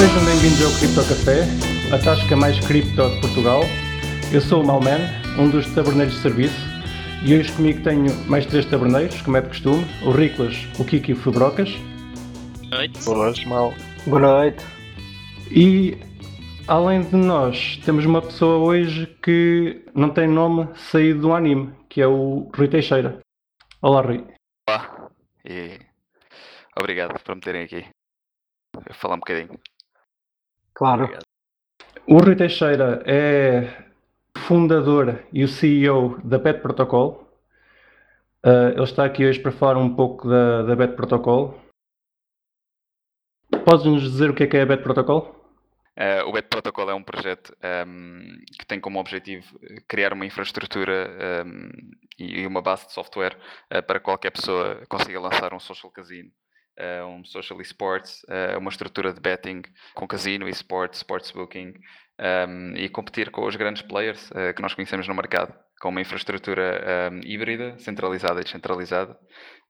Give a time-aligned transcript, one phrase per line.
[0.00, 1.44] Sejam bem-vindos ao Cripto Café,
[1.94, 3.60] a tasca mais cripto de Portugal.
[4.32, 4.98] Eu sou o Malman,
[5.38, 6.56] um dos taberneiros de serviço,
[7.22, 11.10] e hoje comigo tenho mais três taberneiros, como é de costume, o Riclas, o Kiki
[11.10, 11.68] e o Fubrocas.
[12.70, 13.04] Boa noite.
[13.04, 13.74] Boa noite, Mal.
[14.06, 14.64] Boa noite.
[15.50, 15.98] E
[16.66, 22.00] além de nós, temos uma pessoa hoje que não tem nome saído do anime, que
[22.00, 23.20] é o Rui Teixeira.
[23.82, 24.26] Olá, Rui.
[24.66, 25.10] Olá.
[25.44, 25.78] E
[26.74, 27.84] obrigado por me terem aqui.
[28.88, 29.60] Eu falar um bocadinho.
[30.80, 31.04] Claro.
[31.04, 31.24] Obrigado.
[32.06, 33.84] O Rui Teixeira é
[34.38, 37.30] fundador e o CEO da Bet Protocol.
[38.42, 41.60] Uh, ele está aqui hoje para falar um pouco da, da Bet Protocol.
[43.62, 45.36] Podes-nos dizer o que é que é a Bet Protocol?
[45.98, 47.54] Uh, o Bet Protocol é um projeto
[47.86, 51.68] um, que tem como objetivo criar uma infraestrutura um,
[52.18, 53.36] e uma base de software
[53.70, 56.30] uh, para qualquer pessoa consiga lançar um social casino,
[56.80, 58.22] uh, um social esports,
[58.58, 59.62] uma estrutura de betting
[59.94, 61.74] com casino, esports, sports booking
[62.48, 67.10] um, e competir com os grandes players que nós conhecemos no mercado, com uma infraestrutura
[67.24, 69.16] híbrida, centralizada e descentralizada.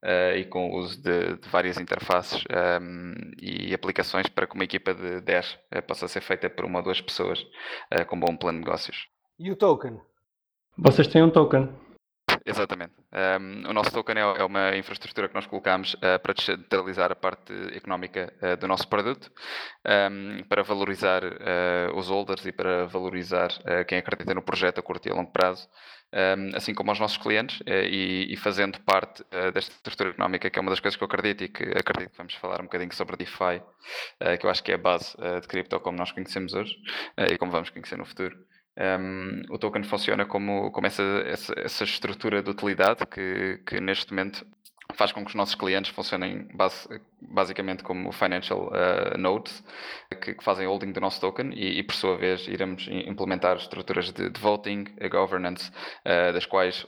[0.03, 2.43] Uh, e com o uso de, de várias interfaces
[2.81, 6.79] um, e aplicações para que uma equipa de 10 uh, possa ser feita por uma
[6.79, 7.39] ou duas pessoas
[7.93, 9.05] uh, com bom plano de negócios.
[9.37, 10.01] E o token?
[10.75, 11.69] Vocês têm um token.
[12.45, 12.93] Exatamente.
[13.39, 17.53] Um, o nosso token é, é, uma infraestrutura que nós colocamos para descentralizar a parte
[17.75, 19.31] económica do nosso produto,
[19.85, 21.21] um, para valorizar
[21.95, 23.49] os holders e para valorizar
[23.87, 25.67] quem acredita no projeto a curto e a longo prazo
[26.13, 30.49] um, assim como aos nossos clientes, uh, e, e, fazendo parte uh, desta estrutura económica,
[30.49, 32.65] que é uma das coisas que eu acredito e que acredito que vamos falar um
[32.65, 33.61] bocadinho sobre DeFi,
[34.21, 36.75] uh, que eu acho que é a base de cripto como nós conhecemos hoje
[37.31, 38.37] e como vamos conhecer no futuro.
[38.77, 44.11] Um, o token funciona como, como essa, essa, essa estrutura de utilidade que, que neste
[44.11, 44.45] momento
[44.93, 46.87] faz com que os nossos clientes funcionem base,
[47.21, 49.63] basicamente como financial uh, nodes
[50.21, 54.11] que, que, fazem holding do nosso token e, e, por sua vez iremos implementar estruturas
[54.11, 55.69] de, de voting, a governance,
[56.05, 56.85] uh, das quais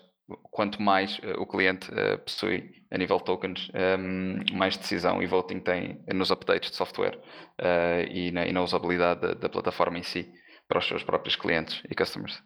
[0.51, 1.89] quanto mais uh, o cliente
[2.23, 7.19] possui a nível de tokens, um, mais decisão e voting tem nos updates de software
[8.09, 10.31] e na, e, na, usabilidade da, da plataforma em si
[10.73, 12.41] para os seus próprios clientes e customers.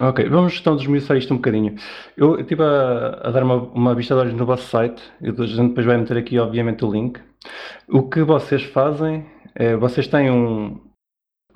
[0.00, 1.76] Ok, vamos então desmiuçar isto um bocadinho.
[2.16, 5.46] Eu estive a, a dar uma, uma vista de olhos no vosso site, e a
[5.46, 7.20] gente depois vai meter aqui, obviamente, o link.
[7.88, 10.80] O que vocês fazem é, vocês têm um,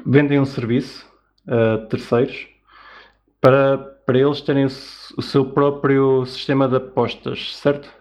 [0.05, 1.05] vendem um serviço
[1.49, 2.47] a terceiros
[3.41, 7.93] para, para eles terem o, o seu próprio sistema de apostas, certo?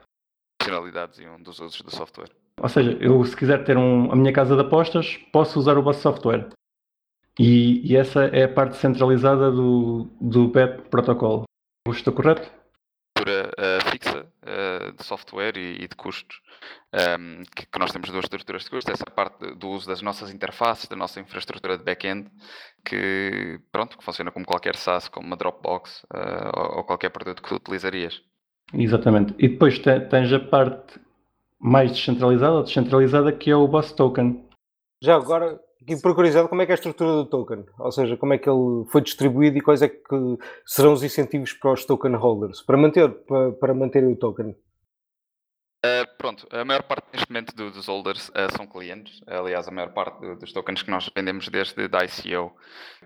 [0.61, 2.29] Funcionalidades e um dos usos do software.
[2.61, 5.81] Ou seja, eu se quiser ter um, a minha casa de apostas, posso usar o
[5.81, 6.49] vosso software.
[7.37, 11.43] E, e, essa é a parte centralizada do, do BEP protocolo.
[11.89, 12.49] Estou correto?
[13.17, 16.41] Uh, fixa uh, de software e, e de custos,
[16.93, 20.01] um, ehm, que, que, nós temos duas estruturas de custos, essa parte do uso das
[20.01, 22.29] nossas interfaces, da nossa infraestrutura de back-end,
[22.83, 27.41] que, pronto, que funciona como qualquer SaaS, como uma Dropbox uh, ou, ou, qualquer produto
[27.41, 28.21] que tu utilizarias.
[28.73, 29.33] Exatamente.
[29.39, 30.99] E depois tens a parte
[31.59, 34.45] mais descentralizada ou descentralizada que é o Boss Token.
[35.01, 37.63] Já agora, Aqui por curiosidade, como é que é a estrutura do token?
[37.77, 41.53] Ou seja, como é que ele foi distribuído e quais é que serão os incentivos
[41.53, 44.55] para os token holders para manter, para, para manter o token?
[45.85, 49.21] Uh, pronto, a maior parte neste momento do, dos holders uh, são clientes.
[49.27, 52.55] Aliás, a maior parte do, dos tokens que nós vendemos desde a ICO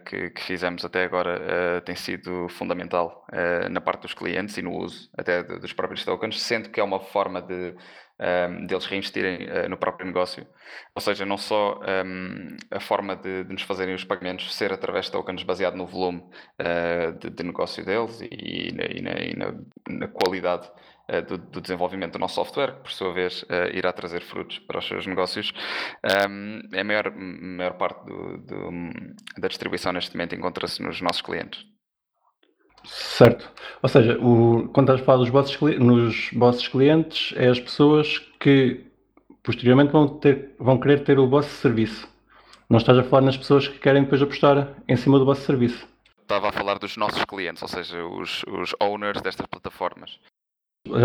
[0.06, 3.26] que, que, fizemos até agora uh, tem sido fundamental
[3.70, 6.84] na parte dos clientes e no uso até de, dos próprios tokens, sendo que é
[6.84, 7.76] uma forma de
[8.20, 10.46] um, deles reinvestirem uh, no próprio negócio.
[10.94, 15.06] Ou seja, não só um, a forma de, de, nos fazerem os pagamentos ser através
[15.06, 19.36] de tokens baseado no volume uh, de, de, negócio deles e, na, e na, e
[19.36, 19.54] na,
[19.90, 20.70] na qualidade
[21.10, 24.80] uh, do, do, desenvolvimento do nosso software, que por sua vez irá trazer frutos para
[24.80, 25.54] os seus negócios.
[26.30, 28.70] Um, a maior, maior parte do, do,
[29.38, 31.69] da distribuição neste momento encontra-se nos nossos clientes.
[32.86, 33.50] Certo.
[33.82, 38.20] Ou seja, o, quando estás a falar dos vossos, nos vossos clientes, é as pessoas
[38.40, 38.86] que
[39.44, 42.08] posteriormente vão, ter, vão querer ter o vosso serviço.
[42.70, 45.88] Não estás a falar nas pessoas que querem depois apostar em cima do vosso serviço.
[46.22, 50.20] Estava a falar dos nossos clientes, ou seja, os, os owners destas plataformas.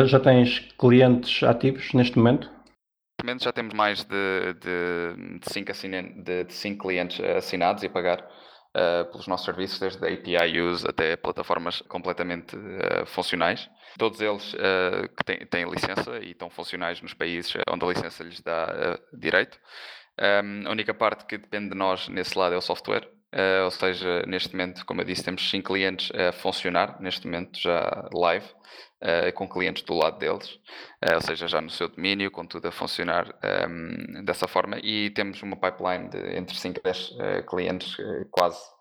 [0.06, 2.48] Já tens clientes ativos neste momento?
[2.48, 7.82] Neste momento já temos mais de 5 de, de cinco de, de cinco clientes assinados
[7.82, 8.28] e a pagar
[8.74, 13.68] uh, pelos nossos serviços, desde API use até plataformas completamente uh, funcionais.
[13.98, 18.24] Todos eles uh, que têm, têm, licença e estão funcionais nos países onde a licença
[18.24, 19.58] lhes dá direito.
[20.20, 23.08] Um, a única parte que depende de nós nesse lado é o software.
[23.34, 27.60] Uh, ou seja, neste momento, como eu disse, temos 5 clientes a funcionar, neste momento
[27.60, 28.46] já live,
[29.04, 30.50] uh, com clientes do lado deles,
[31.04, 34.78] uh, ou seja, já no seu domínio, com tudo a funcionar um, ehm, dessa forma.
[34.82, 37.96] E temos uma pipeline de entre 5 e 10 uh, clientes
[38.30, 38.74] quase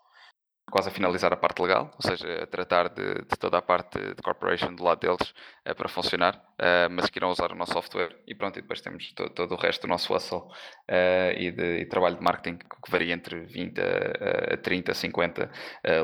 [0.71, 3.99] quase a finalizar a parte legal, ou seja, a tratar de, de toda a parte
[3.99, 5.33] de corporation do lado deles
[5.69, 8.81] uh, para funcionar, uh, mas que irão usar o nosso software e pronto, e depois
[8.81, 12.57] temos to, todo o resto do nosso hustle uh, e, de, e trabalho de marketing
[12.57, 15.51] que varia entre 20 a, a 30, 50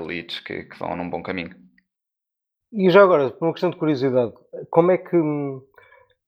[0.05, 1.68] leads que, que, vão num bom caminho.
[2.71, 4.33] E já agora, por uma questão de curiosidade,
[4.69, 5.17] como é que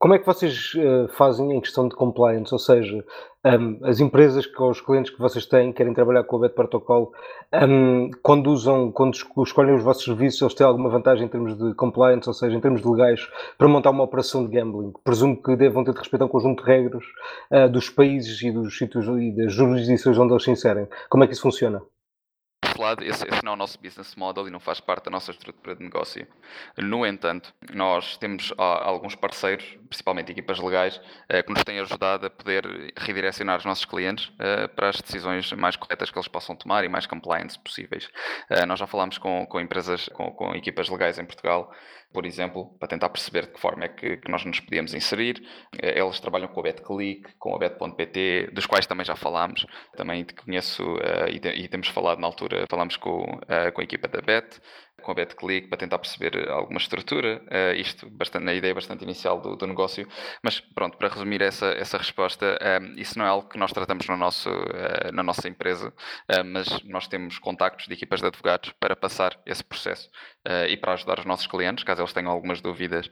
[0.01, 2.51] como é que vocês uh, fazem em questão de compliance?
[2.51, 3.05] Ou seja,
[3.45, 7.11] um, as empresas que os clientes que vocês têm querem trabalhar com o BET Protocol,
[7.53, 11.75] um, quando usam, quando escolhem os vossos serviços, eles têm alguma vantagem em termos de
[11.75, 13.21] compliance, ou seja, em termos de legais,
[13.59, 14.91] para montar uma operação de gambling?
[15.03, 17.03] Presumo que devam ter de respeitar um conjunto de regras
[17.51, 20.87] uh, dos países e dos sítios e das jurisdições onde eles se inserem.
[21.11, 21.79] Como é que isso funciona?
[22.81, 25.31] Lado, esse, esse, não é o nosso business model e não faz parte da nossa
[25.31, 26.27] estrutura de negócio.
[26.77, 32.25] No entanto, nós temos ah, alguns parceiros, principalmente equipas legais, uh, que nos têm ajudado
[32.25, 36.55] a poder redirecionar os nossos clientes uh, para as decisões mais corretas que eles possam
[36.55, 38.05] tomar e mais compliance possíveis.
[38.49, 41.71] Uh, nós já falámos com, com empresas, com, com equipas legais em Portugal,
[42.13, 45.41] por exemplo, para tentar perceber de que forma é que, que nós nos podíamos inserir.
[45.81, 49.65] Eles trabalham com a BetClick, com a Bet.pt, dos quais também já falámos.
[49.95, 53.83] Também te conheço uh, e, e, temos falado na altura, falámos com, uh, com a
[53.83, 54.59] equipa da Bet
[55.01, 59.39] com a BetClick para tentar perceber alguma estrutura, uh, isto bastante, na ideia bastante inicial
[59.39, 60.07] do, do, negócio,
[60.44, 63.71] mas pronto, para resumir essa, essa resposta, um, ehm, isso não é algo que nós
[63.71, 68.27] tratamos no nosso, uh, na nossa empresa, uh, mas nós temos contactos de equipas de
[68.27, 70.09] advogados para passar esse processo
[70.68, 73.07] e para ajudar os nossos clientes, caso eles tenham algumas dúvidas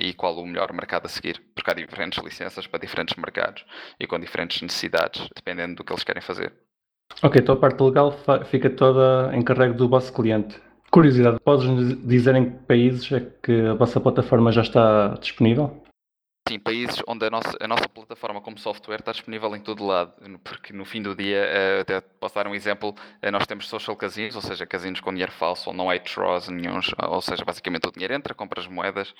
[0.00, 3.64] e qual o melhor mercado a seguir, porque há diferentes licenças para diferentes mercados
[3.98, 6.52] e com diferentes necessidades, dependendo do que eles querem fazer.
[7.22, 8.12] Ok, então a parte legal
[8.44, 10.60] fica toda em carrego do vosso cliente.
[10.90, 11.66] Curiosidade, podes
[12.06, 15.82] dizer em que países é que a vossa plataforma já está disponível?
[16.48, 20.12] Sim, países onde a nossa, a nossa plataforma como software está disponível em todo lado,
[20.44, 23.96] porque no fim do dia, uh, até posso dar um exemplo, uh, nós temos social
[23.96, 26.78] casinos, ou seja, casinos com dinheiro falso, ou não há draws nenhum,
[27.08, 29.12] ou seja, basicamente o dinheiro entra, compras moedas,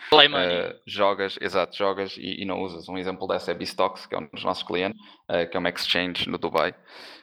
[0.71, 2.89] uh, jogas, exato, jogas e, e, não usas.
[2.89, 5.01] Um exemplo dessa é Bstocks, que é um dos nossos clientes,
[5.51, 6.77] que é uma exchange no Dubai,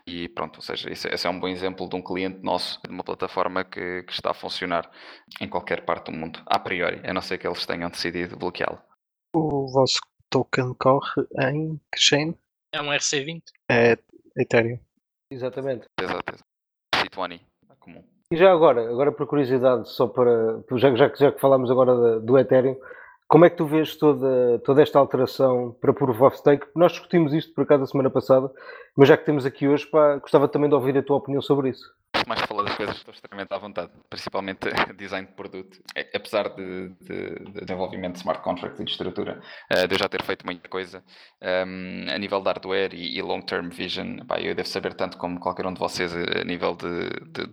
[0.05, 2.89] e pronto, ou seja, esse, esse, é um bom exemplo de um cliente nosso, de
[2.89, 4.91] uma plataforma que, que está a funcionar
[5.39, 8.81] em qualquer parte do mundo, a priori, a não ser que eles tenham decidido bloqueá-lo.
[9.35, 9.99] O vosso
[10.29, 12.35] token corre em que chain?
[12.71, 13.41] É um RC20.
[13.69, 13.97] É
[14.37, 14.77] Ethereum.
[15.31, 15.87] Exatamente.
[15.99, 16.43] Exato.
[16.95, 18.03] C20, é comum.
[18.31, 20.63] E já agora, agora por curiosidade, só para.
[20.77, 22.75] Já, já, já que falámos agora do Ethereum,
[23.27, 26.67] como é que tu vês toda, toda esta alteração para Proof of Stake?
[26.75, 28.51] Nós discutimos isto por acaso a semana passada,
[28.95, 31.69] mas já que temos aqui hoje, pá, gostava também de ouvir a tua opinião sobre
[31.69, 31.91] isso
[32.27, 34.59] mais falar das coisas, estou extremamente à vontade, principalmente
[34.97, 35.79] design de produto.
[35.95, 39.41] É, apesar de, de, de, desenvolvimento de smart contracts e de estrutura,
[39.71, 41.03] uh, de eu já ter feito muita coisa,
[41.41, 45.39] um, a nível de hardware e, e long-term vision, pá, eu devo saber tanto como
[45.39, 47.47] qualquer um de vocês a nível de, de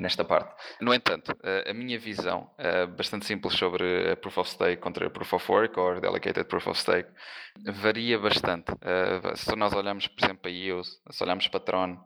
[0.00, 0.54] nesta parte.
[0.80, 5.06] No entanto, uh, a minha visão, uh, bastante simples sobre a Proof of Stake contra
[5.06, 7.08] a Proof of Work ou Delegated Proof of Stake,
[7.64, 8.72] varia bastante.
[9.34, 11.98] se nós olharmos, por exemplo, para EOS, se olharmos para Tron,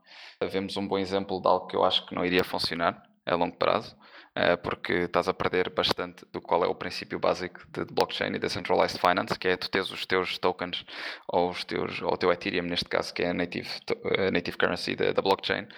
[0.47, 3.57] vemos um bom exemplo de algo que eu acho que não iria funcionar a longo
[3.57, 3.97] prazo,
[4.37, 8.39] eh, porque estás a perder bastante do qual é o princípio básico de blockchain e
[8.39, 10.85] decentralized finance, que é tu teres os teus tokens
[11.29, 13.71] ou, os teus, ou o teu Ethereum, neste caso, que é a native,
[14.19, 15.69] a native currency da, da blockchain,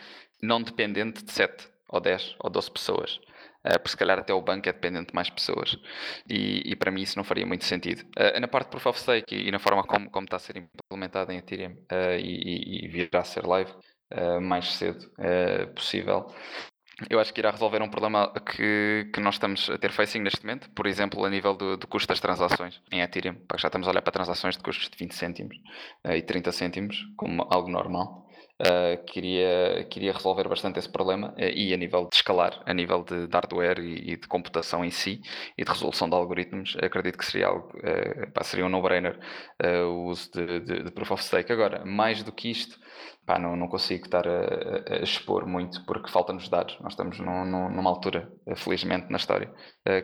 [0.43, 3.21] não dependente de 7 ou 10 ou 12 pessoas.
[3.67, 5.77] Uh, porque se calhar até o banco é dependente de mais pessoas.
[6.29, 8.03] E, e para mim isso não faria muito sentido.
[8.17, 10.39] Uh, na parte de Proof of Stake e, e, na forma como, como está a
[10.41, 13.73] ser implementada em Ethereum uh, e, e virá a ser live,
[14.13, 16.27] uh, mais cedo uh, possível.
[17.11, 20.43] Eu acho que irá resolver um problema que, que nós estamos a ter facing neste
[20.43, 23.37] momento, por exemplo, a nível do, do custo das transações em Ethereum.
[23.59, 25.57] Já estamos a olhar para transações de custos de 20 cêntimos
[26.07, 28.26] uh, e 30 cêntimos como algo normal.
[28.59, 33.05] Uh, queria, queria resolver bastante esse problema uh, e a nível de escalar, a nível
[33.05, 35.21] de, de hardware e, e, de computação em si
[35.59, 39.19] e de resolução de algoritmos, acredito que seria algo, uh, seria um no-brainer
[39.63, 41.53] o uso de, de, de, Proof of Stake.
[41.53, 42.79] Agora, mais do que isto,
[43.27, 46.79] pá, não, não consigo estar a, a expor muito porque faltam-nos dados.
[46.81, 49.53] Nós estamos num, numa altura, felizmente, na história,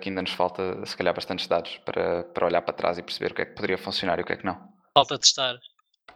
[0.01, 3.33] que ainda nos falta, se calhar, bastantes dados para, para olhar para trás e perceber
[3.33, 4.59] o que é que poderia funcionar e o que é que não.
[4.95, 5.57] Falta testar.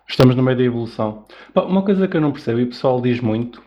[0.08, 1.24] Estamos no meio da evolução.
[1.54, 3.62] Uma coisa que eu não percebo e o pessoal diz muito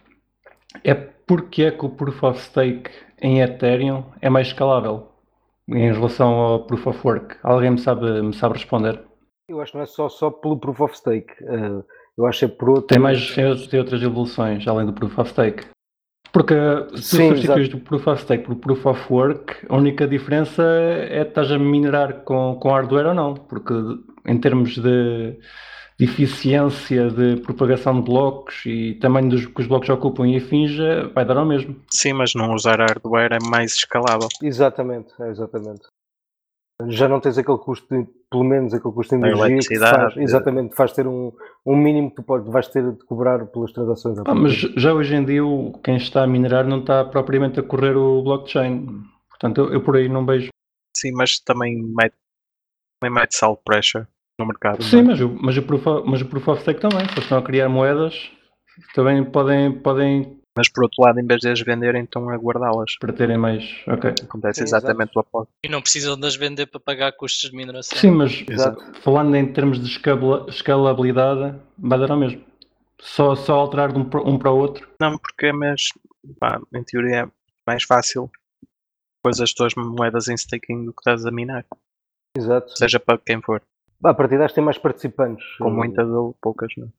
[0.84, 2.90] é porque é que o Proof of Stake
[3.22, 5.10] em Ethereum é mais escalável
[5.68, 7.36] em relação ao Proof of Work.
[7.44, 9.00] Alguém me sabe, me sabe responder?
[9.48, 11.32] Eu acho que não é só, só pelo Proof of Stake.
[11.44, 11.84] Uh,
[12.18, 12.88] eu acho que é por outro...
[12.88, 15.68] Tem mais tem outras evoluções além do Proof of Stake.
[16.32, 16.56] Porque
[16.96, 21.22] se Sim, substituís o Proof of Stake por Proof of Work, a única diferença é
[21.22, 23.34] estás a minerar com, com hardware ou não.
[23.34, 23.74] Porque
[24.26, 25.40] em termos de,
[26.00, 30.80] de eficiência de propagação de blocos e tamanho dos que os blocos ocupam e afins,
[30.80, 31.76] eh, vai dar ao mesmo.
[31.92, 34.30] Sim, mas não usar hardware é mais escalável.
[34.42, 35.82] Exatamente, é exatamente.
[36.88, 39.96] Já não tens aquele custo, de, pelo menos aquele custo de energia que eletricidade.
[39.98, 41.34] faz, exatamente, faz ter um,
[41.66, 44.24] um mínimo que tu podes, vais ter de cobrar pelas transações.
[44.24, 45.42] Pá, mas já hoje em dia
[45.84, 49.04] quem está a minerar não está propriamente a correr o blockchain.
[49.30, 50.48] Portanto, eu, eu por aí não vejo.
[50.96, 52.16] Sim, mas também mete,
[53.02, 54.08] também mete salt pressure
[54.40, 54.82] no mercado.
[54.84, 55.04] Sim, é?
[55.04, 57.00] mas o, mas, o proof of, mas o Proof of Stake também.
[57.06, 58.32] Se eles estão a criar moedas,
[58.94, 62.98] também podem, podem Mas por outro lado, em vez de as venderem, estão a guardá-las.
[63.00, 63.64] para terem mais.
[63.88, 64.12] Ok.
[64.24, 65.52] Acontece Sim, exatamente o oposto.
[65.64, 67.98] E não precisam de as vender para pagar custos de mineração.
[68.00, 68.82] Sim, mas Exato.
[69.02, 69.88] falando em termos de
[70.50, 72.44] escalabilidade, vai dar ao mesmo.
[73.02, 74.88] Só, só alterar de um, para- um para o outro.
[75.00, 75.84] Não, porque é mais,
[76.40, 77.28] pá, em teoria, é
[77.66, 78.30] mais fácil
[79.24, 81.66] pôs as tuas moedas em staking do que estás a minar.
[82.38, 82.78] Exato.
[82.78, 83.62] Seja para quem for.
[84.04, 85.46] A partir daí tem mais participantes.
[85.58, 86.92] Com muitas ou poucas, não.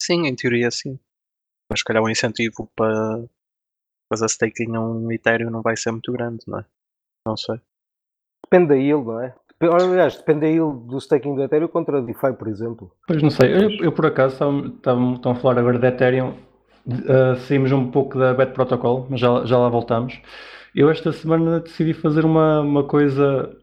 [0.00, 0.98] Sim, em teoria sim.
[1.70, 3.24] Mas se calhar o incentivo para
[4.12, 6.64] fazer staking a um Ethereum não vai ser muito grande, não é?
[7.26, 7.60] Não sei.
[8.44, 9.34] Depende da yield, não é?
[9.60, 12.92] Aliás, depende da yield do staking do Ethereum contra DeFi, por exemplo.
[13.06, 13.54] Pois não sei.
[13.54, 16.34] Eu, eu, por acaso estão a falar agora de Ethereum.
[16.84, 20.20] Uh, saímos um pouco da Bet Protocol, mas já, já lá voltamos.
[20.74, 23.56] Eu esta semana decidi fazer uma, uma coisa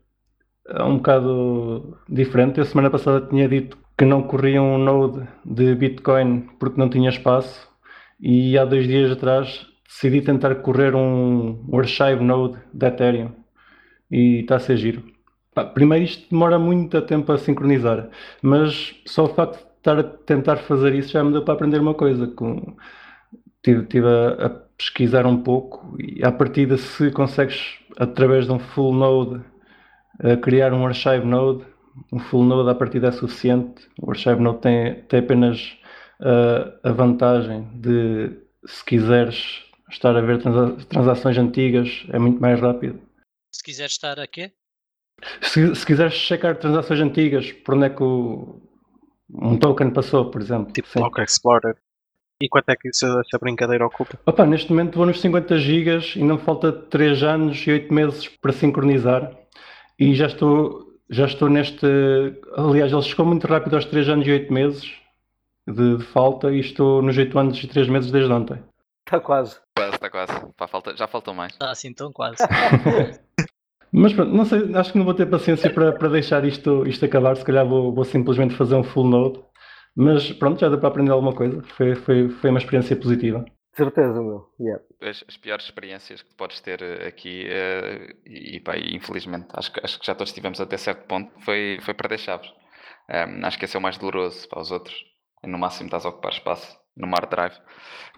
[0.82, 2.60] um bocado diferente.
[2.60, 7.10] Eu semana passada tinha dito que não corria um node de Bitcoin porque não tinha
[7.10, 7.68] espaço
[8.20, 13.32] e há dois dias atrás decidi tentar correr um, archive node de Ethereum
[14.12, 15.04] e está a ser giro.
[15.74, 18.10] Primeiro isto demora muito tempo a sincronizar,
[18.42, 21.80] mas só o facto de estar a tentar fazer isso já me deu para aprender
[21.80, 22.28] uma coisa.
[22.28, 22.76] Com...
[23.66, 28.94] Estive, a, a pesquisar um pouco e à partida se consegues através de um full
[28.94, 29.59] node a
[30.42, 31.66] criar um archive node,
[32.12, 33.88] um full node à partida é suficiente.
[34.02, 35.78] O archive node tem, tem apenas
[36.22, 42.60] uh, a vantagem de se quiseres estar a ver transa- transações antigas é muito mais
[42.60, 43.00] rápido.
[43.52, 44.52] Se quiser estar a quê?
[45.42, 48.62] Se, se quiseres checar transações antigas, por onde é que o,
[49.30, 50.72] um token passou, por exemplo.
[50.72, 51.00] Tipo Sim.
[51.00, 51.76] Block Explorer.
[52.42, 54.18] E quanto é que isso, essa brincadeira ocupa?
[54.26, 58.28] Opa, neste momento vou nos 50 gigas e não falta 3 anos e 8 meses
[58.30, 59.38] para sincronizar
[60.00, 61.86] e já estou, já estou neste.
[62.56, 64.92] Aliás, ele chegou muito rápido aos 3 anos e 8 meses
[65.68, 68.58] de, de falta e estou nos 8 anos e 3 meses desde ontem.
[69.06, 69.60] Está quase.
[69.76, 70.34] Quase, está quase.
[70.56, 71.52] Pá, falta, já faltam mais.
[71.52, 72.38] Está assim tão quase.
[73.92, 77.04] Mas pronto, não sei, acho que não vou ter paciência para, para deixar isto, isto
[77.06, 77.36] acabar.
[77.36, 79.40] Se calhar vou, vou simplesmente fazer um full node.
[79.96, 81.62] Mas pronto, já deu para aprender alguma coisa.
[81.76, 83.44] Foi, foi, foi uma experiência positiva.
[83.80, 84.50] Certeza, meu.
[84.60, 84.84] Yeah.
[85.02, 89.80] As, as piores experiências que podes ter eh, aqui, eh, e, pá, infelizmente, acho que,
[89.84, 92.52] acho que já todos tivemos até certo ponto, foi, foi perder chaves.
[93.10, 94.96] Ehm, acho que esse é o mais doloroso para os outros.
[95.44, 97.58] No máximo estás a ocupar espaço no hard drive.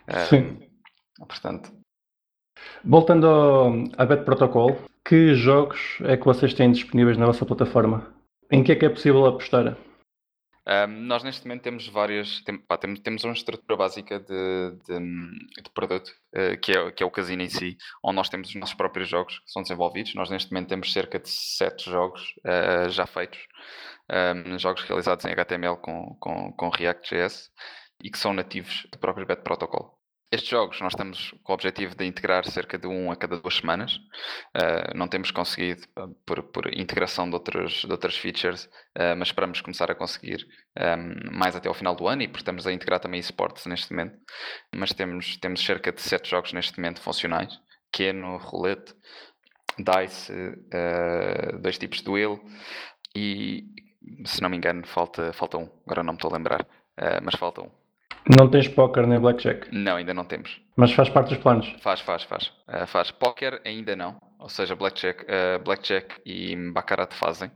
[0.07, 0.59] Ehm, Sim.
[1.27, 1.71] Portanto,
[2.83, 8.13] Voltando ao, à Bet Protocol, que jogos é que vocês têm disponíveis na vossa plataforma?
[8.51, 9.77] Em que é que é possível apostar?
[10.67, 14.99] Um, nós neste momento temos várias, tem, pá, temos, temos uma estrutura básica de, de,
[15.63, 18.55] de produto, uh, que, é, que é o casino em si, onde nós temos os
[18.55, 20.13] nossos próprios jogos que são desenvolvidos.
[20.13, 23.39] Nós neste momento temos cerca de 7 jogos uh, já feitos,
[24.45, 27.49] um, jogos realizados em HTML com, com, com React.js
[28.03, 30.00] e que são nativos do próprio Bet Protocol.
[30.33, 33.57] Estes jogos nós estamos com o objetivo de integrar cerca de um a cada duas
[33.57, 33.97] semanas.
[34.55, 38.63] Uh, não temos conseguido uh, por, por, integração de outras, de outras features,
[38.97, 40.47] uh, mas esperamos começar a conseguir
[40.79, 43.91] um, mais até ao final do ano e porque estamos a integrar também esportes neste
[43.91, 44.17] momento.
[44.73, 47.59] Mas temos, temos cerca de sete jogos neste momento funcionais.
[47.91, 48.95] Keno, Roulette,
[49.77, 50.33] Dice,
[51.61, 52.39] dois tipos de Wheel
[53.15, 53.63] e,
[54.25, 55.69] se não me engano, falta, falta um.
[55.85, 56.67] Agora não me estou a lembrar,
[57.23, 57.80] mas falta um.
[58.29, 59.73] Não tens póquer nem blackjack?
[59.75, 60.61] Não, ainda não temos.
[60.75, 61.75] Mas faz parte dos planos?
[61.81, 62.47] Faz, faz, faz.
[62.67, 63.11] Uh, faz.
[63.11, 64.19] Póquer ainda não.
[64.39, 67.51] Ou seja, blackjack, uh, blackjack e baccarat fazem.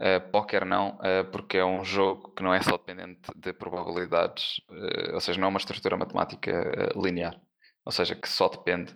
[0.00, 0.96] Uh, póquer não,
[1.32, 4.60] porque é um jogo que não é só dependente de probabilidades,
[5.12, 7.34] ou seja, não é uma estrutura matemática linear.
[7.84, 8.94] Ou seja, que só depende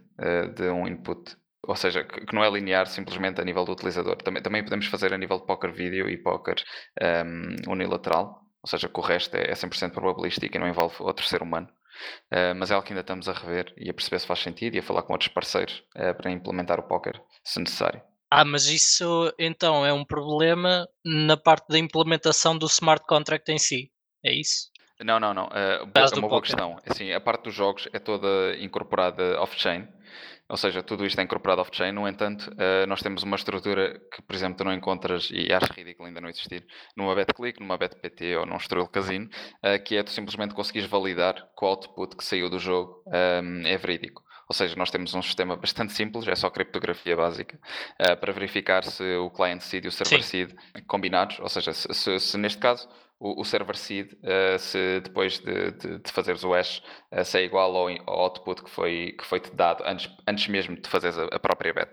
[0.55, 1.37] de um input.
[1.67, 4.17] Ou seja, que, que, não é linear simplesmente a nível do utilizador.
[4.17, 6.63] Também, também podemos fazer a nível de póquer vídeo e póquer
[7.27, 8.43] um, unilateral.
[8.63, 11.69] Ou seja, que o resto é 100% probabilístico e não envolve outro ser humano.
[12.33, 14.75] Uh, mas é algo que ainda estamos a rever e a perceber se faz sentido
[14.75, 18.01] e a falar com outros parceiros uh, para implementar o póquer, se necessário.
[18.31, 23.59] Ah, mas isso então é um problema na parte da implementação do smart contract em
[23.59, 23.91] si,
[24.25, 24.73] é isso?
[25.05, 25.47] Não, não, não.
[25.49, 26.79] Uh, é uma boa questão.
[26.89, 29.87] Assim, a parte dos jogos é toda incorporada off-chain.
[30.53, 31.93] Ou seja, tudo isto é incorporado off-chain.
[31.93, 35.73] No entanto, uh, nós temos uma estrutura que, por exemplo, tu não encontras, e acho
[35.73, 39.31] ridículo ainda não existir, numa BetClick, numa BetPT ou num Strel Casino,
[39.65, 43.67] uh, que é tu simplesmente conseguires validar que o output que saiu do jogo um,
[43.67, 44.23] é verídico.
[44.47, 47.59] Ou seja, nós temos um sistema bastante simples, é só criptografia básica,
[48.03, 50.51] uh, para verificar se o client seed e o server Sim.
[50.51, 50.55] seed
[50.87, 52.87] combinados, ou seja, se, se, se neste caso
[53.23, 57.39] o, o server seed, uh, se depois de, de, de, fazeres o hash, uh, se
[57.39, 60.89] é igual ao, ao, output que foi, que foi te dado antes, antes mesmo de
[60.89, 61.91] fazeres a, a própria bet.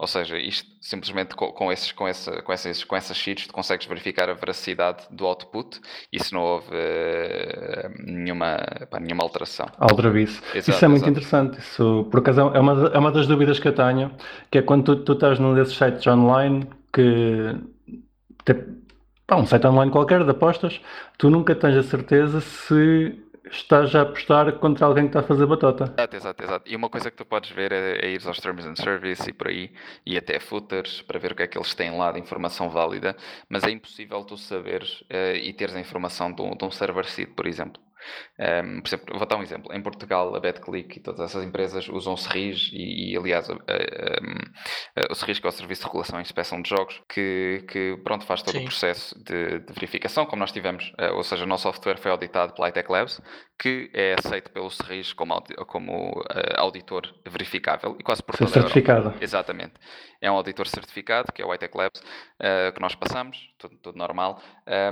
[0.00, 3.52] Ou seja, isto simplesmente com, com, esses, com, essa, com, essas, com essas sheets tu
[3.52, 5.80] consegues verificar a veracidade do output
[6.12, 8.58] e se não houve uh, nenhuma,
[8.90, 9.66] pá, nenhuma alteração.
[9.78, 10.40] Aldrabice.
[10.56, 11.10] Isso é muito exato.
[11.10, 11.58] interessante.
[11.60, 14.10] Isso, por acaso, é uma, é uma das dúvidas que eu tenho,
[14.50, 17.54] que é quando tu, tu estás num desses sites online que
[19.28, 20.80] pá, um site online qualquer de apostas,
[21.18, 23.14] tu nunca tens a certeza se
[23.50, 25.84] estás a apostar contra alguém que está a fazer batota.
[25.84, 26.70] Exato, exato, exato.
[26.70, 29.32] E uma coisa que tu podes ver é, é ir aos Terms and Service e
[29.32, 29.70] por aí,
[30.04, 33.16] e até footers, para ver o que é que eles têm lá de informação válida,
[33.48, 37.04] mas é impossível tu saberes uh, e teres a informação de um, de um server
[37.04, 37.80] seed, por exemplo.
[38.38, 39.72] Um, por exemplo, vou dar um exemplo.
[39.72, 43.54] Em Portugal, a BetClick e todas essas empresas usam o SERIS e, e aliás, a,
[43.54, 47.64] a, a, o SERIS que é o Serviço de Regulação e Inspeção de Jogos, que,
[47.68, 48.62] que pronto, faz todo Sim.
[48.62, 52.10] o processo de, de, verificação, como nós tivemos, uh, ou seja, o nosso software foi
[52.10, 53.20] auditado pela iTech Labs,
[53.58, 56.24] que é aceito pelo SERIS como, como uh,
[56.56, 59.14] auditor verificável e quase por toda certificado.
[59.20, 59.74] Exatamente.
[60.20, 63.98] É um auditor certificado, que é o iTech Labs, uh, que nós passamos, tudo, tudo
[63.98, 64.40] normal,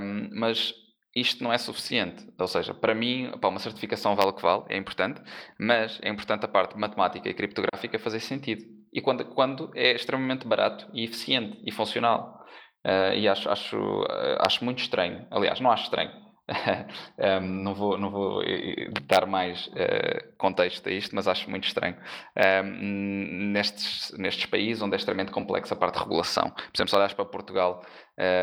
[0.01, 0.75] um, mas
[1.17, 2.27] isto não é suficiente.
[2.39, 5.21] Ou seja, para mim, uma certificação vale o que vale, é importante,
[5.59, 8.63] mas é importante a parte matemática e criptográfica fazer sentido.
[8.93, 12.45] E quando, quando é extremamente barato e eficiente e funcional.
[12.87, 15.27] Uh, e acho, acho, uh, acho muito estranho.
[15.31, 16.26] Aliás, não acho estranho
[17.19, 21.65] um, não, vou, não vou eh, dar mais uh, contexto a isto, mas acho muito
[21.65, 21.97] estranho.
[22.37, 26.51] Um, nestes, nestes países onde é extremamente complexa a parte de regulação.
[26.51, 27.85] Por exemplo, se olhas para Portugal,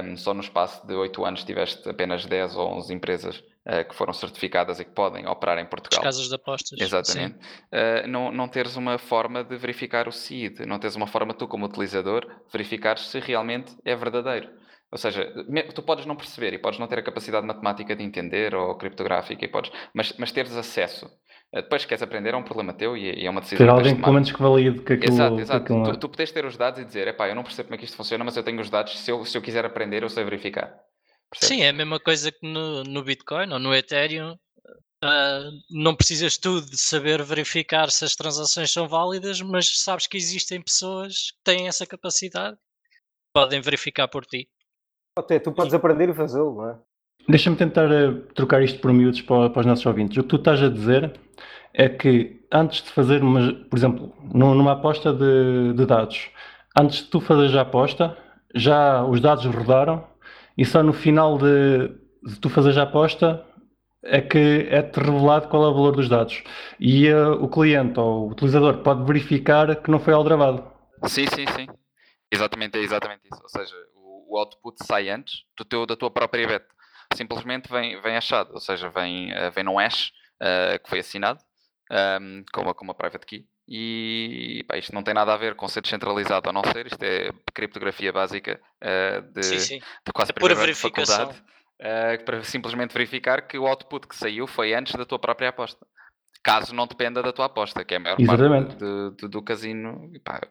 [0.06, 3.96] um, só no espaço de 8 anos tiveste apenas 10 ou 11 empresas uh, que
[3.96, 6.00] foram certificadas e que podem operar em Portugal.
[6.00, 6.80] As casas de apostas.
[6.80, 7.36] Exatamente.
[7.72, 11.48] Uh, não, não teres uma forma de verificar o CID, não teres uma forma tu
[11.48, 14.50] como utilizador verificar se realmente é verdadeiro.
[14.94, 15.34] Ou seja,
[15.74, 19.44] tu podes não perceber e podes não ter a capacidade matemática de entender ou criptográfica,
[19.44, 21.10] e podes, mas, mas teres acesso.
[21.52, 23.66] Eh, depois, queres aprender, é um problema teu e é uma decisão.
[23.66, 25.12] Ter alguém pelo menos que valide que aquilo.
[25.12, 25.66] Exato, exato.
[25.66, 25.94] Que aquilo...
[25.94, 27.86] tu, tu podes ter os dados e dizer: epá, eu não percebo como é que
[27.86, 29.00] isto funciona, mas eu tenho os dados.
[29.00, 30.72] Se eu, se eu quiser aprender, eu sei verificar.
[31.32, 31.58] Percebes?
[31.58, 34.38] Sim, é a mesma coisa que no, no Bitcoin ou no Ethereum.
[35.04, 40.16] Uh, não precisas tu de saber verificar se as transações são válidas, mas sabes que
[40.16, 42.56] existem pessoas que têm essa capacidade,
[43.34, 44.48] podem verificar por ti.
[45.16, 46.76] Até tu podes aprender e fazê-lo, não é?
[47.30, 50.18] Deixa-me tentar uh, trocar isto por miúdos para, para, os nossos ouvintes.
[50.18, 51.14] O que tu estás a dizer
[51.74, 56.30] é que antes de fazer, uma, por exemplo, numa aposta de, de, dados,
[56.78, 58.18] antes de tu fazeres a aposta,
[58.56, 60.04] já os dados rodaram
[60.58, 61.90] e só no final de,
[62.24, 63.46] de tu fazeres a aposta
[64.04, 66.44] é que é-te revelado qual é o valor dos dados.
[66.80, 70.64] E uh, o cliente ou o utilizador pode verificar que não foi aldrabado.
[71.06, 71.68] Sim, sim, sim.
[72.32, 73.42] Exatamente, é exatamente isso.
[73.42, 73.76] Ou seja,
[74.34, 76.66] o output sai antes do teu, da tua própria bet.
[77.16, 81.40] Simplesmente vem, vem achado, ou seja, vem, uh, vem num hash uh, que foi assinado
[81.92, 83.48] um, ehm, com, uma, com uma private key.
[83.68, 87.02] E pá, isto não tem nada a ver com ser descentralizado ou não ser, isto
[87.04, 89.80] é criptografia básica uh, de, sim, sim.
[89.80, 91.28] de quase é primeira verificação.
[91.32, 91.54] faculdade.
[91.80, 95.86] Uh, para simplesmente verificar que o output que saiu foi antes da tua própria aposta
[96.44, 98.76] caso não dependa da tua aposta, que é a maior Exatamente.
[98.76, 100.42] parte de, de, do casino, pá,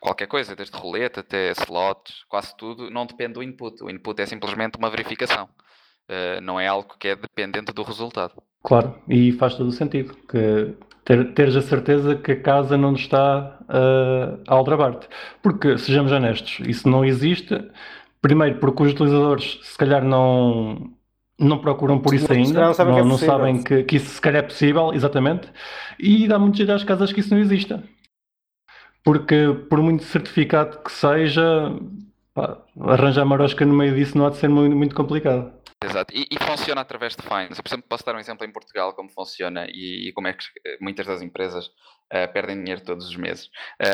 [0.00, 3.82] qualquer coisa, desde roleta até slots, quase tudo, não depende do input.
[3.82, 5.48] O input é simplesmente uma verificação,
[6.08, 8.34] uh, não é algo que é dependente do resultado.
[8.62, 12.94] Claro, e faz todo o sentido que ter, teres a certeza que a casa não
[12.94, 15.08] está uh, a aldrabar-te.
[15.42, 17.70] Porque, sejamos honestos, isso não existe.
[18.20, 20.92] Primeiro, porque os utilizadores se calhar não,
[21.38, 24.14] não procuram por isso ainda, não sabem, não, que, é não sabem que, que, isso
[24.14, 25.48] se calhar é possível, exatamente,
[25.98, 27.82] e dá muito jeito às casas que isso não exista.
[29.04, 29.34] Porque,
[29.68, 31.42] por muito certificado que seja,
[32.32, 35.52] pá, arranjar marosca no meio disso não há de ser muito, muito complicado.
[35.84, 37.58] Exato, e, e, funciona através de fines.
[37.58, 40.32] Eu, por exemplo, posso dar um exemplo em Portugal como funciona e, e como é
[40.32, 40.44] que
[40.80, 43.50] muitas das empresas uh, perdem dinheiro todos os meses.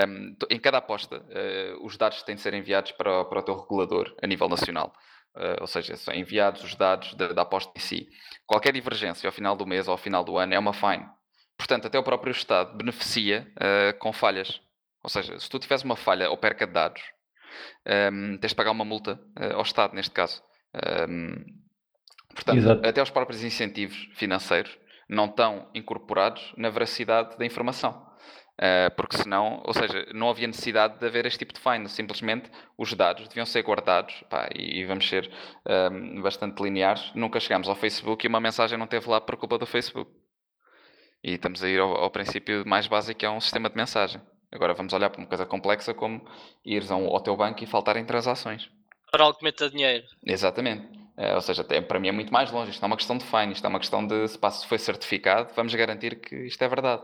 [0.06, 3.56] Um, em cada aposta, uh, os dados têm de ser enviados para, para o teu
[3.58, 4.92] regulador a nível nacional.
[5.36, 8.08] Uh, ou seja, são enviados os dados da, da aposta em si.
[8.44, 11.06] Qualquer divergência ao final do mês ou ao final do ano é uma fine.
[11.56, 14.60] Portanto, até o próprio Estado beneficia uh, com falhas.
[15.02, 17.02] Ou seja, se tu tiveres uma falha ou perca de dados,
[17.86, 20.42] um, ehm, tens de pagar uma multa uh, ao Estado, neste caso.
[20.74, 21.58] Um, ehm,
[22.38, 22.86] Portanto, Exato.
[22.86, 28.06] até os próprios incentivos financeiros não estão incorporados na veracidade da informação.
[28.58, 32.50] Uh, porque senão, ou seja, não havia necessidade de haver este tipo de fine, simplesmente
[32.76, 35.30] os dados deviam ser guardados pá, e, e, vamos ser
[35.92, 37.12] um, bastante lineares.
[37.14, 40.10] Nunca chegamos ao Facebook e uma mensagem não teve lá por culpa do Facebook.
[41.22, 44.20] E estamos a ir ao, ao princípio mais básico, que é um sistema de mensagem.
[44.50, 46.26] Agora vamos olhar para uma coisa complexa como
[46.64, 48.68] ires um, ao teu banco e faltarem transações.
[49.12, 50.04] Para algo que meta dinheiro.
[50.26, 50.84] Exatamente.
[51.16, 52.72] Uh, ou seja, até, para mim é muito mais longe.
[52.72, 54.78] Isto não é uma questão de fine, isto é uma questão de se, se foi
[54.78, 57.02] certificado, vamos garantir que isto é verdade.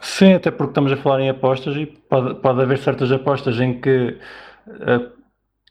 [0.00, 3.80] Sim, até porque estamos a falar em apostas e pode, pode haver certas apostas em
[3.80, 4.18] que
[4.66, 5.18] uh,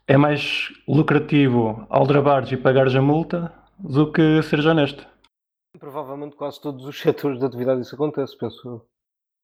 [0.08, 5.08] é mais lucrativo aldrabares e pagares a multa do que seres honesto.
[5.80, 8.88] Provavelmente quase todos os setores da atividade isso acontece, penso eu.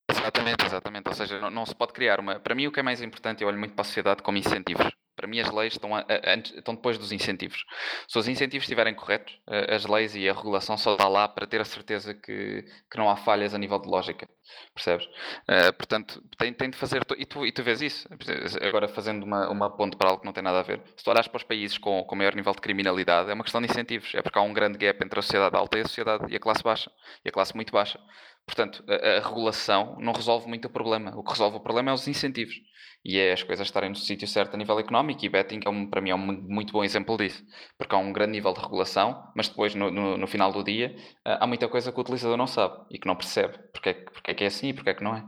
[0.10, 1.08] Exatamente, exatamente.
[1.08, 2.40] Ou seja, não, não, se pode criar uma.
[2.40, 4.90] Para mim, o que é mais importante, eu olho muito para a sociedade como incentivos.
[5.16, 7.64] Para mim, as leis estão, a, a, estão depois dos incentivos.
[8.08, 9.38] Se os incentivos estiverem corretos,
[9.70, 13.10] as leis e a regulação só está lá para ter a certeza que, que não
[13.10, 14.28] há falhas a nível de lógica.
[14.74, 15.06] Percebes?
[15.06, 17.02] Uh, portanto, tem, tem de fazer.
[17.18, 18.08] E tu, e tu vês isso.
[18.62, 20.82] Agora, fazendo uma, uma ponte para algo que não tem nada a ver.
[20.96, 23.62] Se tu olhas para os países com, com maior nível de criminalidade, é uma questão
[23.62, 24.14] de incentivos.
[24.14, 26.40] É porque há um grande gap entre a sociedade alta e a sociedade e a
[26.40, 26.92] classe baixa.
[27.24, 28.00] E a classe muito baixa.
[28.46, 31.16] Portanto, a, a, regulação não resolve muito o problema.
[31.16, 32.56] O que resolve o problema é os incentivos.
[33.06, 35.26] E é as coisas estarem no sítio certo a nível económico.
[35.26, 37.44] E betting, é um, para mim, é um muito bom exemplo disso.
[37.78, 40.96] Porque há um grande nível de regulação, mas depois, no, no, no final do dia,
[41.26, 43.58] há muita coisa que o utilizador não sabe e que não percebe.
[43.72, 45.24] Porque é, porque é que é assim e porque é que não é.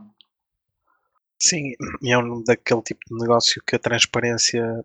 [1.42, 4.84] Sim, e é um daquele tipo de negócio que a transparência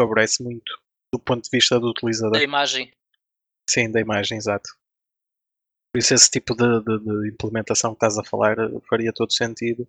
[0.00, 0.72] favorece muito
[1.12, 2.32] do ponto de vista do utilizador.
[2.32, 2.92] Da imagem.
[3.68, 4.70] Sim, da imagem, exato.
[5.94, 8.56] Por isso esse tipo de, de, de, implementação que estás a falar
[8.90, 9.86] faria todo sentido.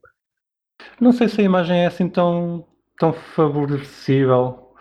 [1.02, 2.64] Não sei se a imagem é assim tão,
[3.00, 4.72] tão favorecível,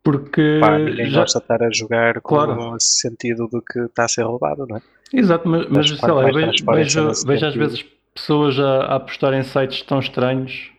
[0.00, 0.58] porque...
[0.60, 1.22] Pá, ninguém já...
[1.22, 2.54] gosta de estar a jogar claro.
[2.54, 4.82] com esse sentido do que está a ser roubado, não é?
[5.12, 9.34] Exato, mas, mas sei lá, eu vejo, vejo, vejo às vezes pessoas a, a, apostar
[9.34, 10.70] em sites tão estranhos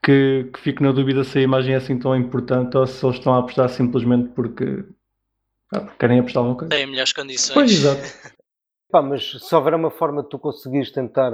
[0.00, 3.16] que, que fico na dúvida se a imagem é assim tão importante ou se eles
[3.16, 4.84] estão a apostar simplesmente porque,
[5.72, 6.70] ah, porque querem apostar alguma coisa.
[6.70, 7.52] Tem melhores condições.
[7.52, 8.33] Pois, exato.
[8.94, 11.32] Pá, mas se houver uma forma de tu conseguires tentar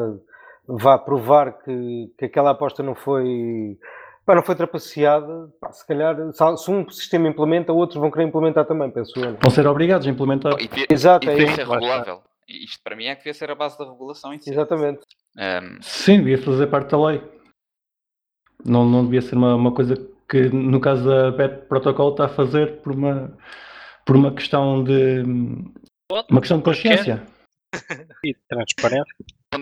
[0.67, 3.77] vá provar que, que aquela aposta não foi
[4.25, 8.65] pá, não foi trapaceada, pá, se calhar se um sistema implementa, outros vão querer implementar
[8.65, 9.37] também, penso eu.
[9.43, 10.55] Vão ser obrigados a implementar.
[10.59, 12.23] E devia, Exato, e devia é ser regulável.
[12.49, 14.49] Isto para mim é que devia ser a base da regulação em si.
[14.49, 15.01] Exatamente.
[15.37, 15.83] Um...
[15.83, 17.23] Sim, devia fazer parte da lei.
[18.65, 19.97] Não, não devia ser uma, uma coisa
[20.27, 23.37] que no caso da BET Protocol está a fazer por uma,
[24.07, 25.25] por uma questão de
[26.31, 27.23] uma questão de consciência
[28.25, 29.15] e transparente.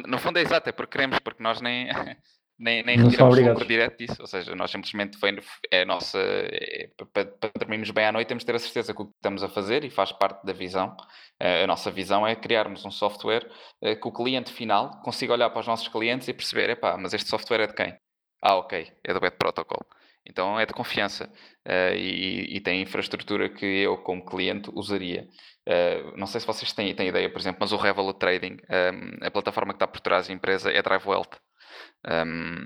[0.06, 1.88] No fundo é exato, é porque queremos, porque nós nem,
[2.58, 4.16] nem, nem retiramos lucro direto disso.
[4.20, 5.38] Ou seja, nós simplesmente foi,
[5.70, 6.18] é a nossa.
[6.18, 9.14] É, para, para dormirmos bem à noite, temos de ter a certeza que o que
[9.14, 10.96] estamos a fazer e faz parte da visão.
[11.40, 13.48] A nossa visão é criarmos um software
[13.80, 17.14] eh, que o cliente final consiga olhar para os nossos clientes e perceber: epá, mas
[17.14, 17.96] este software é de quem?
[18.42, 19.86] Ah, ok, é do Bet Protocol.
[20.28, 21.24] Então é de confiança
[21.66, 25.26] uh, e, e, tem infraestrutura que eu, como cliente, usaria.
[25.66, 28.74] Uh, não sei se vocês têm, têm ideia, por exemplo, mas o Revolut Trading, um,
[28.74, 31.34] ehm, a plataforma que está por trás da empresa é Drive Wealth.
[32.06, 32.64] Um, ehm,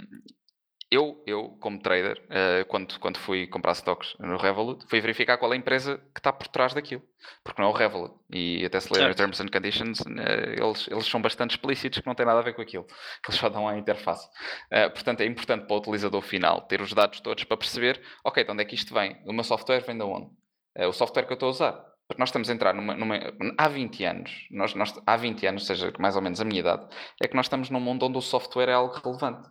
[0.92, 5.50] eu, eu, como trader, uh, quando, quando fui comprar stocks no Revolut, fui verificar qual
[5.52, 7.02] é a empresa que está por trás daquilo.
[7.42, 8.14] Porque não é o Revolut.
[8.30, 12.06] E até se ler os Terms and Conditions, uh, eles, eles são bastante explícitos que
[12.06, 12.84] não têm nada a ver com aquilo.
[12.84, 14.28] Que eles só dão à interface.
[14.70, 18.44] Uh, portanto, é importante para o utilizador final ter os dados todos para perceber, ok,
[18.44, 19.16] de onde é que isto vem?
[19.26, 20.30] O meu software vem de onde?
[20.74, 21.72] o software que eu estou a usar.
[22.08, 23.18] Porque nós estamos a entrar numa, numa,
[23.56, 26.86] há 20 anos, nós, nós, há 20 anos, seja mais ou menos a minha idade,
[27.22, 29.48] é que nós estamos num mundo onde o software é algo relevante.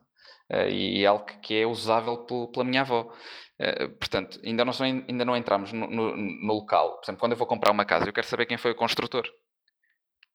[0.52, 3.10] Uh, e é algo que é usável pela minha avó.
[3.58, 6.98] Uh, portanto, ainda não, ainda não entramos no, no, no, local.
[6.98, 9.26] Por exemplo, quando eu vou comprar uma casa, eu quero saber quem foi o construtor.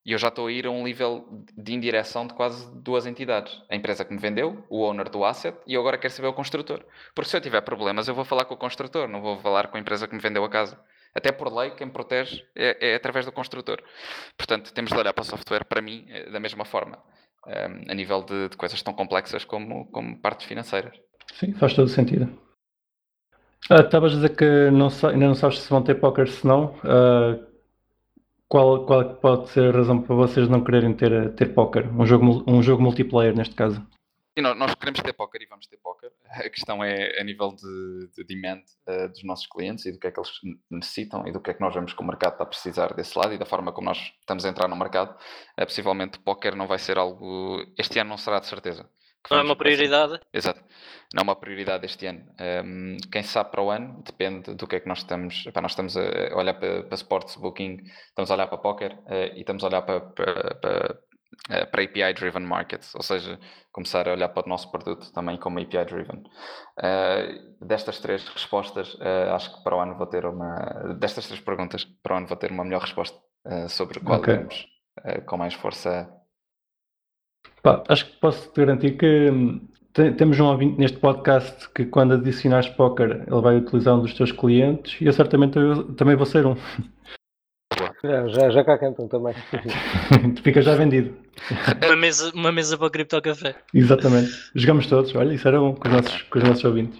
[0.06, 3.60] E eu já estou a ir a um nível de indireção de quase duas entidades.
[3.68, 6.32] A empresa que me vendeu, o owner do asset, e eu agora quero saber o
[6.32, 6.82] construtor.
[7.14, 9.76] Porque se eu tiver problemas, eu vou falar com o construtor, não vou falar com
[9.76, 10.80] a empresa que me vendeu a casa.
[11.12, 13.82] Até por lei, quem protege é, é através do construtor.
[14.36, 17.02] Portanto, temos de olhar para o software, para mim, eh, da mesma forma
[17.88, 20.96] a nível de, de, coisas tão complexas como, como partes financeiras.
[21.34, 22.28] Sim, faz todo sentido.
[23.70, 26.74] Ah, estavas a dizer que não, ainda não sabes se vão ter póquer se não.
[26.84, 27.44] Uh,
[28.48, 31.88] qual, qual pode ser a razão para vocês não quererem ter, ter póquer?
[31.92, 33.84] Um jogo, um jogo multiplayer, neste caso.
[34.38, 36.12] Sim, nós queremos ter póquer e vamos ter póquer.
[36.28, 40.08] A questão é a nível de, de demand uh, dos nossos clientes e do que
[40.08, 40.30] é que eles
[40.70, 43.18] necessitam e do que é que nós vemos que o mercado está a precisar desse
[43.18, 45.16] lado e da forma como nós estamos a entrar no mercado.
[45.58, 47.64] Uh, possivelmente o póquer não vai ser algo.
[47.78, 48.86] Este ano não será de certeza
[49.30, 50.20] não é uma prioridade?
[50.32, 50.60] Exato.
[51.14, 52.24] Não é uma prioridade este ano.
[52.64, 55.44] Um, quem sabe para o ano, depende do que é que nós estamos.
[55.46, 59.34] Epá, nós estamos a olhar para, para sports booking, estamos a olhar para poker uh,
[59.34, 60.98] e estamos a olhar para, para, para,
[61.50, 63.38] uh, para API driven markets, ou seja,
[63.72, 66.24] começar a olhar para o nosso produto também como API driven.
[66.78, 68.96] Uh, destas três respostas,
[69.32, 70.94] acho que para o ano vou ter uma.
[70.98, 73.18] Destas três perguntas, para o ano vou ter uma melhor resposta
[73.68, 74.34] sobre qual okay.
[74.34, 74.66] iremos
[75.26, 76.10] com mais força
[77.66, 79.60] Pá, acho que posso te garantir que hum,
[79.92, 84.30] temos um ouvinte neste podcast que quando adicionares póquer ele vai utilizar um dos teus
[84.30, 86.54] clientes e eu certamente eu também vou ser um.
[88.02, 89.34] Já, já, já cá cantam também.
[90.34, 91.16] tu ficas já vendido.
[91.84, 93.56] Uma mesa, uma mesa para o Cripto Café.
[93.72, 94.30] Exatamente.
[94.54, 95.14] Jogamos todos.
[95.14, 96.98] Olha, isso era bom com os nossos, com os nossos ouvintes.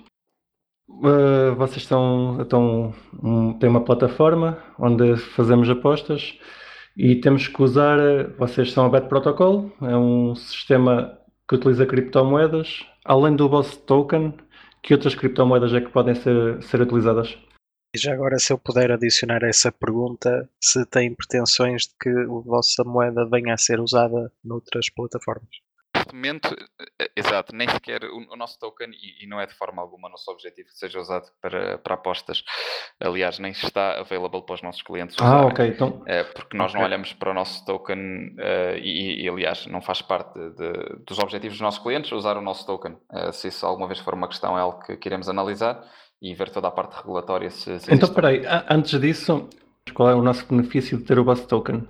[0.88, 6.38] Uh, vocês estão, estão um, têm uma plataforma onde fazemos apostas
[6.96, 7.98] e temos que usar,
[8.38, 14.32] vocês são a Bet Protocol, é um sistema que utiliza criptomoedas, além do vosso token,
[14.82, 17.36] que outras criptomoedas é que podem ser, ser utilizadas?
[17.96, 22.26] E já agora, se eu puder adicionar essa pergunta, se tem pretensões de que a
[22.44, 25.48] vossa moeda venha a ser usada noutras plataformas?
[26.06, 29.46] neste momento, eh, eh, exato, nem sequer o, o nosso token, e, e, não é
[29.46, 32.44] de forma alguma nosso objetivo que seja usado para, para apostas,
[33.00, 36.02] aliás, nem está available para os nossos clientes usarem, ah, ok, então...
[36.06, 36.80] É, porque nós okay.
[36.80, 41.18] não olhamos para o nosso token uh, e, e, aliás, não faz parte de, dos
[41.18, 42.92] objetivos dos nossos clientes usar o nosso token.
[43.10, 45.82] Uh, se isso alguma vez for uma questão, é algo que queremos analisar
[46.20, 49.48] e ver toda a parte regulatória se, se Então, espera aí, antes disso,
[49.94, 51.86] qual é o nosso benefício de ter o vosso token?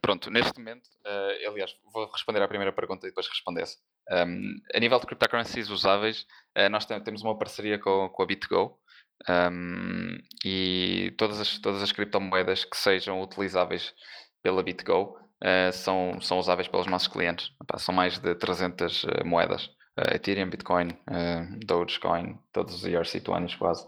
[0.00, 3.78] Pronto, neste momento, uh, aliás, vou responder à primeira pergunta e depois responder-se.
[4.10, 8.78] Um, a nível de cryptocurrencies usáveis, uh, nós temos uma parceria com, com a BitGo
[9.28, 13.94] um, e todas as, todas as criptomoedas que sejam utilizáveis
[14.42, 17.52] pela BitGo uh, são, são usáveis pelos nossos clientes.
[17.78, 19.70] são mais de 300 moedas.
[20.14, 20.88] Ethereum, Bitcoin,
[21.66, 23.86] Dogecoin, todos os ERC20 quase.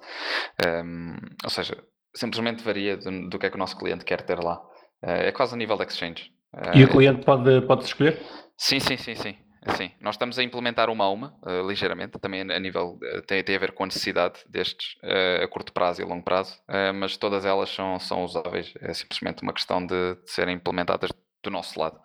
[0.67, 1.83] Um, ou seja,
[2.15, 4.61] simplesmente varia do, do que é que o nosso cliente quer ter lá.
[5.03, 6.33] Eh, é quase a nível de exchange.
[6.75, 8.21] E o cliente pode, pode escolher?
[8.57, 9.37] Sim, sim, sim, sim.
[9.77, 13.43] Sim, nós estamos a implementar uma a uma, uh, ligeiramente, também a nível, uh, tem,
[13.43, 16.55] tem a ver com a necessidade destes uh, a curto prazo e a longo prazo,
[16.95, 21.09] mas todas elas são, são usáveis, é simplesmente uma questão de, de serem implementadas
[21.43, 21.99] do nosso lado,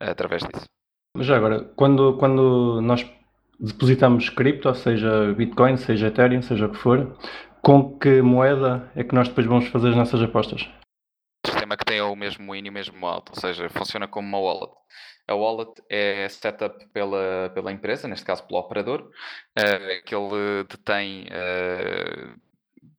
[0.00, 0.64] através disso.
[1.16, 3.08] Mas já agora, quando, quando nós
[3.58, 7.16] depositamos cripto, seja Bitcoin, seja Ethereum, seja o que for,
[7.62, 10.68] com que moeda é que nós depois vamos fazer as nossas apostas?
[11.46, 14.38] sistema que tem o mesmo in e o mesmo out, ou seja, funciona como uma
[14.38, 14.72] wallet.
[15.28, 19.10] A wallet é setup pela, pela empresa, neste caso pelo operador,
[19.58, 22.40] uh, que ele detém, uh,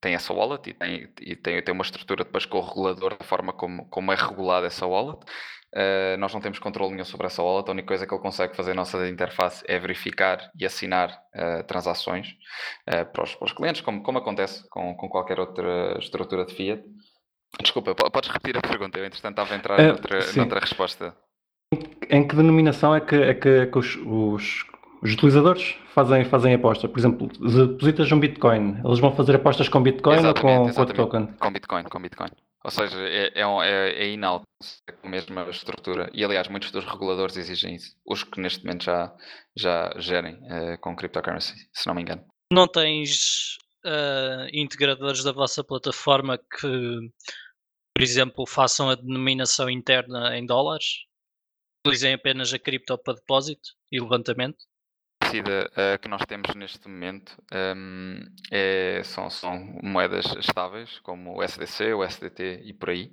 [0.02, 3.26] tem essa wallet e, tem, e tem, tem uma estrutura depois com o regulador, da
[3.26, 5.20] forma como, como é regulada essa wallet.
[5.76, 8.56] Uh, nós não temos controle nenhum sobre essa wallet, a única coisa que ele consegue
[8.56, 12.30] fazer na nossa interface é verificar e assinar uh, transações
[12.90, 16.54] uh, para, os, para, os, clientes, como, como acontece com, com qualquer outra estrutura de
[16.54, 16.82] fiat.
[17.62, 18.98] Desculpa, podes repetir a pergunta?
[18.98, 21.16] Eu, entretanto, estava a entrar uh, noutra, noutra, resposta.
[22.10, 24.66] Em que denominação é que, é que, é que os, os,
[25.04, 26.88] os, utilizadores fazem, fazem aposta?
[26.88, 30.96] Por exemplo, depositas um Bitcoin, eles vão fazer apostas com Bitcoin ou com, com outro
[30.96, 31.28] token?
[31.38, 32.30] Com Bitcoin, com Bitcoin.
[32.68, 34.46] Ou seja, é, é, é, é inalto
[35.00, 36.12] com a mesma estrutura.
[36.14, 37.96] E aliás, muitos dos reguladores exigem isso.
[38.06, 39.16] Os que neste momento já,
[39.56, 42.26] já gerem uh, com cryptocurrency, se não me engano.
[42.52, 47.00] Não tens uh, integradores da vossa plataforma que,
[47.96, 51.06] por exemplo, façam a denominação interna em dólares?
[51.86, 54.58] Utilizem apenas a cripto para depósito e levantamento?
[55.28, 57.38] A uh, que nós temos neste momento
[57.76, 58.20] um,
[58.52, 63.12] é, são, são moedas estáveis, como o SDC, o SDT e por aí.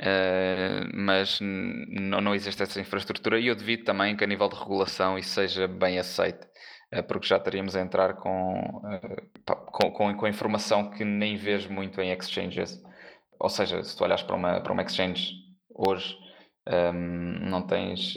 [0.00, 5.16] Uh, mas não, existe essa infraestrutura e eu devido também que a nível de regulação
[5.16, 6.46] isso seja bem aceito
[6.94, 11.66] é porque já estaríamos a entrar com, eh, com, com, com informação que nem vês
[11.66, 12.80] muito em exchanges.
[13.38, 15.32] Ou seja, se tu olhas para uma, para uma exchange
[15.68, 16.16] hoje,
[16.68, 18.14] um, não tens.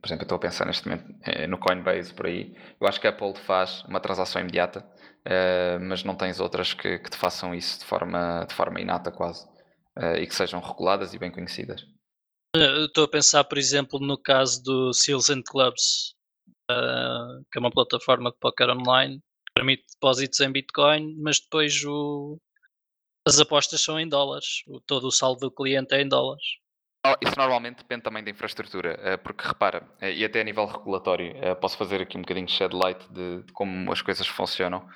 [0.00, 2.56] Por exemplo, eu estou a pensar neste momento eh, no Coinbase por aí.
[2.80, 6.98] Eu acho que a Apple faz uma transação imediata, uh, mas não tens outras que,
[6.98, 9.46] que, te façam isso de forma, de forma inata quase
[9.98, 11.84] uh, e que sejam reguladas e bem conhecidas.
[12.56, 16.14] Estou a pensar, por exemplo, no caso do Seals and Clubs,
[16.70, 21.84] uh, que é uma plataforma de poker online, que permite depósitos em Bitcoin, mas depois
[21.84, 22.40] o,
[23.26, 26.44] as apostas são em dólares, o, todo o saldo do cliente é em dólares.
[27.22, 31.34] Isso normalmente depende também da infraestrutura, ah, porque repara, ah, e até a nível regulatório,
[31.60, 34.86] posso fazer aqui um bocadinho de shed light de como as coisas funcionam.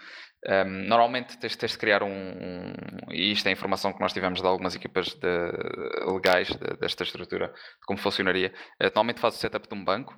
[0.46, 2.74] Um, normalmente tens, tens, de criar um, um,
[3.10, 5.50] e isto é informação que nós tivemos de algumas equipas de,
[6.12, 8.52] legais de, desta estrutura, de como funcionaria.
[8.78, 10.14] Uh, normalmente faz o setup de um banco,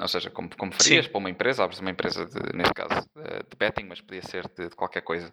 [0.00, 1.10] ou seja, como, como farias Sim.
[1.10, 4.68] para uma empresa, abres uma empresa, de, neste caso, de betting, mas podia ser de,
[4.68, 5.32] de qualquer coisa,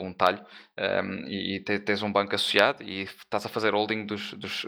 [0.00, 4.06] um talho, um, ehm, e, e tens um banco associado e estás a fazer holding
[4.06, 4.66] dos, dos,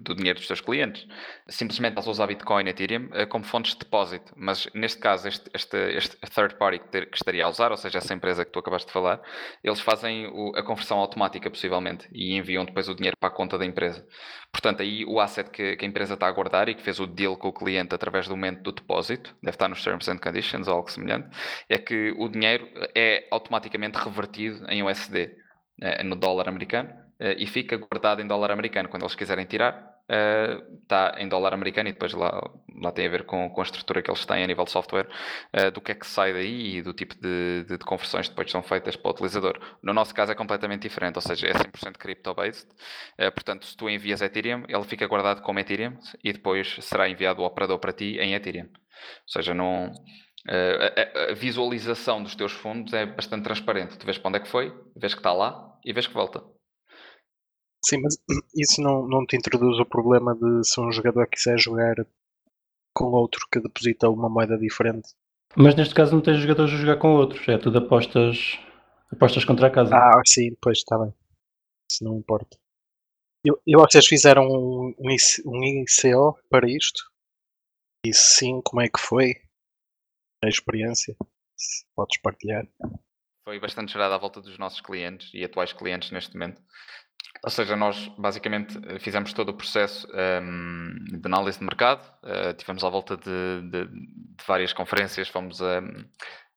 [0.00, 1.06] do dinheiro dos teus clientes.
[1.48, 5.50] Simplesmente estás a usar Bitcoin e Ethereum como fontes de depósito, mas neste caso, este,
[5.54, 8.52] este, este third party que, ter, que estaria a usar, ou seja, essa empresa que
[8.52, 9.20] tu acabaste de falar,
[9.64, 13.56] eles fazem o, a conversão automática, possivelmente, e enviam depois o dinheiro para a conta
[13.56, 14.06] da empresa.
[14.52, 17.06] Portanto, aí o asset que, que a empresa está a guardar e que fez o
[17.06, 20.68] deal com o cliente através do momento do depósito, deve estar nos Terms and Conditions
[20.68, 21.28] ou algo semelhante,
[21.68, 25.30] é que o dinheiro é automaticamente revertido em USD,
[25.80, 28.88] eh, no dólar americano, eh, e fica guardado em dólar americano.
[28.88, 33.10] Quando eles quiserem tirar, está uh, em dólar americano e depois lá, lá tem a
[33.10, 35.06] ver com, com a estrutura que eles têm a nível de software,
[35.54, 38.30] uh, do que é que sai daí e do tipo de, de, de, conversões que
[38.30, 39.60] depois são feitas para o utilizador.
[39.82, 42.68] No nosso caso é completamente diferente, ou seja, é 100% crypto-based,
[43.20, 47.42] uh, portanto se tu envias Ethereum, ele fica guardado como Ethereum e depois será enviado
[47.42, 48.66] o operador para ti em Ethereum.
[48.66, 49.92] Ou seja, não...
[50.48, 53.98] A, a, visualização dos teus fundos é bastante transparente.
[53.98, 56.42] Tu vês para onde é que foi, vês que está lá e vês que volta.
[57.84, 58.16] Sim, mas
[58.54, 61.96] isso não, não te introduz o problema de se um jogador quiser jogar
[62.94, 65.10] com outro que deposita uma moeda diferente.
[65.56, 68.58] Mas neste caso não tens jogadores a jogar com outros, é tudo apostas,
[69.10, 69.94] apostas contra a casa.
[69.94, 71.14] Ah, sim, pois está bem.
[71.90, 72.58] Isso não importa.
[73.44, 77.10] Eu, eu vocês fizeram um, um ICO para isto?
[78.04, 79.34] E sim, como é que foi
[80.44, 81.16] a experiência?
[81.56, 82.66] Se podes partilhar.
[83.44, 86.62] Foi bastante gerada à volta dos nossos clientes e atuais clientes neste momento.
[87.42, 92.02] Ou seja, nós basicamente eh, fizemos todo o processo um, ehm, de análise de mercado,
[92.24, 95.80] uh, tivemos à volta de, de, de, várias conferências, fomos a,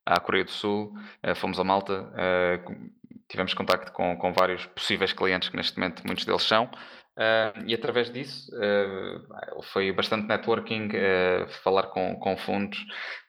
[0.05, 2.91] à Coreia do Sul, uh, fomos a Malta, uh,
[3.27, 6.69] tivemos contacto com, com vários possíveis clientes que neste momento muitos deles são,
[7.17, 12.79] Uh, e através disso uh, foi bastante networking, uh, falar com, com fundos,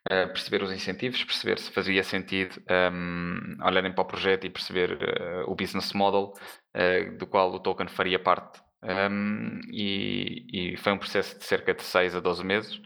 [0.04, 2.60] perceber os incentivos, perceber se fazia sentido
[2.92, 4.98] um, olharem para o projeto e perceber
[5.46, 6.32] o business model
[7.20, 8.60] do qual o token faria parte.
[8.82, 12.80] Um, e, e, foi um processo de cerca de 6 a 12 meses,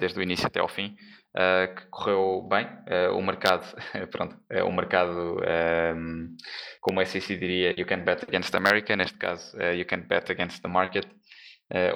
[0.00, 0.96] desde o início até ao fim
[1.34, 2.66] uh, que correu bem.
[2.88, 3.66] Uh, o mercado,
[4.10, 6.36] pronto, é mercado, um, ehm,
[6.80, 10.62] como a SEC diria, you can bet against America, neste caso, you can bet against
[10.62, 11.06] the market.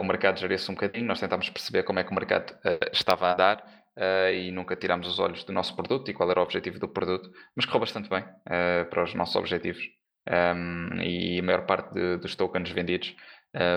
[0.00, 2.54] o mercado geriu-se um bocadinho, nós tentámos perceber como é que o mercado
[2.92, 3.64] estava a andar
[4.32, 7.30] e nunca tirámos os olhos do nosso produto e qual era o objetivo do produto,
[7.54, 8.24] mas correu bastante bem
[8.90, 9.84] para os nossos objetivos.
[10.26, 13.14] Um, ehm, e a maior parte de, dos tokens vendidos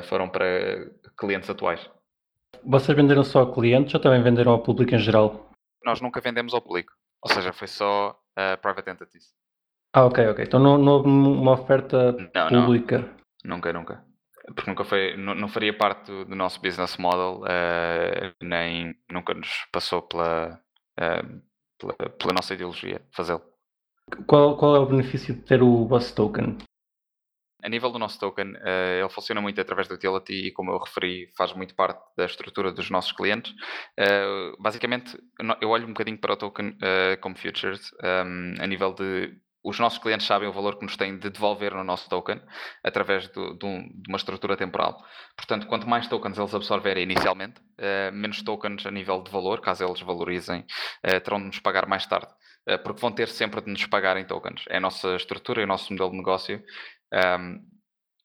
[0.03, 1.87] foram para clientes atuais.
[2.63, 5.50] Vocês venderam só a clientes ou também venderam ao público em geral?
[5.83, 6.93] Nós nunca vendemos ao público.
[7.21, 9.33] Ou seja, foi só uh, private entities.
[9.93, 10.45] Ah, ok, ok.
[10.45, 12.99] Então não, não houve uma oferta não, pública?
[13.43, 13.55] Não.
[13.55, 14.05] Nunca, nunca.
[14.55, 19.33] Porque nunca foi, não, não faria parte do, do nosso business model, uh, nem nunca
[19.33, 20.59] nos passou pela,
[20.99, 21.41] uh,
[21.77, 23.41] pela, pela, nossa ideologia fazê-lo.
[24.25, 26.57] Qual, qual é o benefício de ter o Bus Token?
[27.63, 30.77] A nível do nosso token, uh, ele funciona muito através do utility e, como eu
[30.77, 33.51] referi, faz muito parte da estrutura dos nossos clientes.
[33.99, 35.17] Uh, basicamente,
[35.61, 39.79] eu olho um bocadinho para o token uh, como futures, ehm, a nível de os
[39.79, 42.41] nossos clientes sabem o valor que nos têm de devolver no nosso token
[42.83, 43.65] através do, de
[44.07, 44.97] uma estrutura temporal.
[45.35, 49.83] Portanto, quanto mais tokens eles absorverem inicialmente, uh, menos tokens a nível de valor, caso
[49.83, 52.31] eles valorizem, uh, terão de nos pagar mais tarde.
[52.67, 54.63] Uh, porque vão ter sempre de nos pagar em tokens.
[54.67, 56.63] É a nossa estrutura e o nosso modelo de negócio
[57.13, 57.59] um,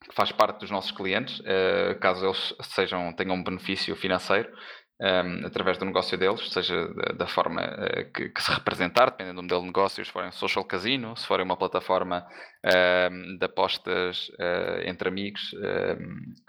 [0.09, 4.51] que faz parte dos nossos clientes, uh, caso eles sejam, tenham um benefício financeiro
[5.01, 9.37] um, através do negócio deles, seja da, da forma uh, que, que, se representar, dependendo
[9.37, 12.27] do modelo de negócio, se forem um social casino, se forem uma plataforma
[12.65, 15.55] um, de apostas uh, entre amigos,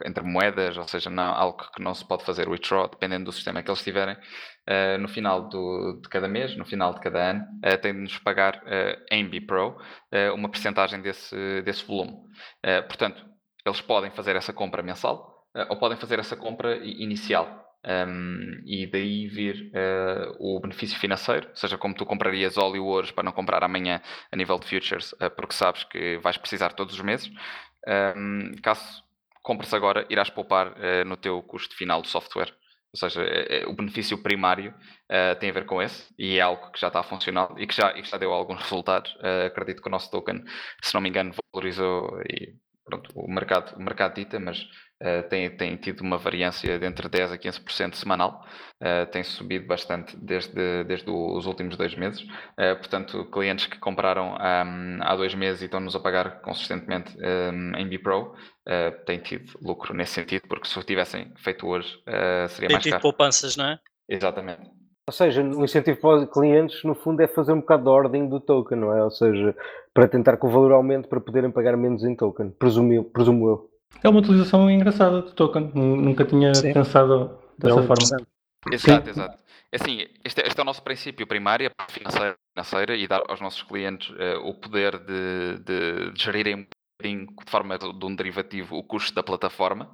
[0.06, 3.62] entre moedas, ou seja, não, algo que não se pode fazer withdraw, dependendo do sistema
[3.62, 4.18] que eles tiverem.
[4.68, 8.20] Uh, no final do, de cada mês, no final de cada ano, uh, de nos
[8.20, 9.78] pagar uh, em BPRO
[10.36, 12.14] uma percentagem desse, desse volume.
[12.88, 13.24] portanto,
[13.66, 17.67] eles podem fazer essa compra mensal ou podem fazer essa compra inicial.
[17.86, 19.72] Um, e daí vir
[20.40, 24.36] o benefício financeiro, ou seja, como tu comprarias óleo ouros para não comprar amanhã a
[24.36, 27.32] nível de futures, porque sabes que vais precisar todos os meses.
[28.16, 29.04] Um, caso
[29.42, 32.54] compres agora, irás poupar no teu custo final do software.
[32.94, 36.42] Ou seja, é, é, o benefício primário uh, tem a ver com esse e é
[36.42, 39.14] algo que já está a funcionar e que já, e que já deu alguns resultados.
[39.16, 40.44] Uh, acredito que o nosso token,
[40.82, 44.66] se não me engano, valorizou e pronto, o mercado, o mercado dita, mas
[45.02, 48.46] uh, tem, tem tido uma variância de entre 10% a 15% semanal,
[48.82, 52.22] uh, tem subido bastante desde, desde os últimos dois meses.
[52.22, 57.76] Uh, portanto, clientes que compraram um, há dois meses e estão-nos a pagar consistentemente um,
[57.78, 58.36] em BPRO
[59.06, 61.88] têm tido lucro nesse sentido, porque se o tivessem feito hoje
[62.50, 63.02] seria tem mais tido caro.
[63.02, 63.80] poupanças, não é?
[64.10, 64.70] Exatamente.
[65.08, 68.28] Ou seja, o incentivo para os clientes, no fundo, é fazer um bocado de ordem
[68.28, 69.02] do token, não é?
[69.02, 69.56] Ou seja,
[69.94, 73.06] para tentar que o valor aumente para poderem pagar menos em token, presumo.
[73.06, 73.77] Presumo eu.
[74.04, 75.72] É uma utilização engraçada do token.
[75.74, 76.74] Nunca tinha Sim.
[76.74, 78.28] pensado dessa É forma.
[78.72, 79.38] Exato, exato.
[79.72, 83.42] É Assim, este, este é o nosso princípio primário, parte financeira, financeira e dar aos
[83.42, 88.06] nossos clientes eh, o poder de, de, de gerirem um bocadinho, de forma de, de
[88.06, 89.92] um derivativo, o custo da plataforma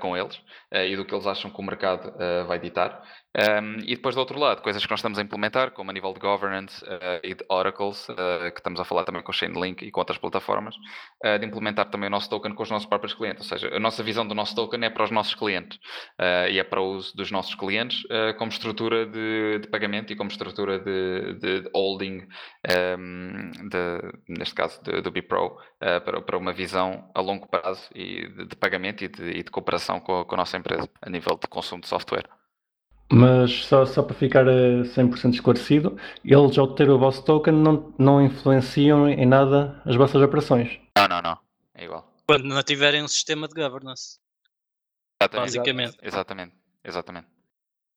[0.00, 3.02] com eles eh, e do que eles acham que o mercado eh, vai ditar.
[3.34, 6.12] Um, e depois, do outro lado, coisas que nós estamos a implementar, como a nível
[6.12, 9.82] de governance eh, e de oracles, eh, que estamos a falar também com o Chainlink
[9.84, 10.74] e com outras plataformas,
[11.24, 13.50] eh, de implementar também o nosso token com os nossos próprios clientes.
[13.50, 15.78] Ou seja, a nossa visão do nosso token é para os nossos clientes
[16.50, 18.02] e é para o uso dos nossos clientes
[18.38, 22.26] como estrutura de, de pagamento e como estrutura de, de- de holding,
[23.70, 28.56] de- neste caso do BPRO, eh, para, para uma visão a longo prazo e de,
[28.56, 31.80] pagamento e de, e cooperação com a, com a nossa empresa a nível de consumo
[31.82, 32.41] de software.
[33.12, 37.92] Mas só, só para ficar eh, 100% esclarecido, eles ao ter o vosso token não,
[37.98, 40.80] não influenciam em nada as vossas operações.
[40.96, 41.38] Não, não, não.
[41.74, 42.10] É igual.
[42.26, 44.18] Quando não tiverem um sistema de governance.
[45.20, 45.46] Exatamente.
[45.46, 45.98] Basicamente.
[46.02, 46.54] Exatamente.
[46.84, 47.26] Exatamente.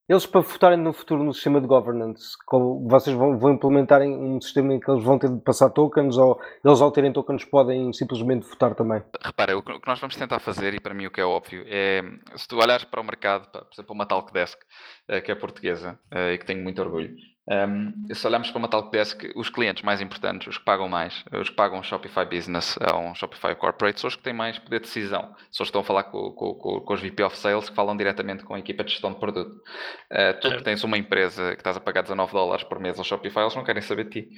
[0.07, 4.15] Eles, para votarem no futuro no sistema de governance, como vocês vão, vão implementar em
[4.15, 7.43] um sistema em que eles vão ter de passar tokens ou eles, ao terem tokens,
[7.43, 9.01] podem simplesmente votar também?
[9.19, 12.03] Repara, o que nós vamos tentar fazer, e para mim o que é óbvio, é
[12.35, 14.59] se tu olhares para o mercado, por exemplo, uma Talkdesk,
[15.07, 17.15] eh, que é portuguesa eh, e que tenho muito orgulho,
[17.49, 21.49] ehm, se olharmos para uma Talkdesk, os clientes mais importantes, os que pagam mais, os
[21.49, 24.79] que pagam um Shopify Business a um Shopify Corporate, são os que têm mais poder
[24.79, 25.21] de decisão.
[25.21, 27.75] São os que estão a falar com, com, com, com os VP of Sales que
[27.75, 29.61] falam diretamente com a equipa de gestão de produto.
[30.09, 33.05] Eh, tu que tens uma empresa que estás a pagar 19 dólares por mês ao
[33.05, 34.29] Shopify, eles não querem saber de ti.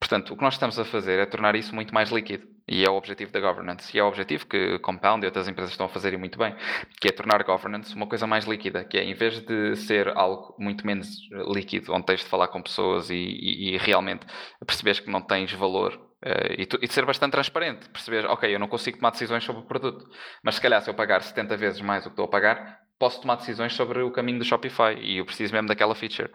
[0.00, 2.46] Portanto, o que nós estamos a fazer é tornar isso muito mais líquido.
[2.68, 3.96] E é o objetivo da governance.
[3.96, 6.54] E é o objetivo que Compound e outras empresas estão a fazer e muito bem.
[7.00, 8.84] Que é tornar governance uma coisa mais líquida.
[8.84, 11.08] Que é, em vez de ser algo muito menos
[11.52, 14.26] líquido, onde tens de falar com pessoas e, e- e realmente
[14.66, 17.88] perceberes que não tens valor eh, e, tu- e de ser bastante transparente.
[17.90, 20.08] Perceber, ok, eu não consigo tomar decisões sobre o produto.
[20.42, 23.20] Mas se calhar se eu pagar 70 vezes mais o que estou a pagar, posso
[23.20, 24.94] tomar decisões sobre o caminho do Shopify.
[25.00, 26.30] E eu preciso mesmo daquela feature.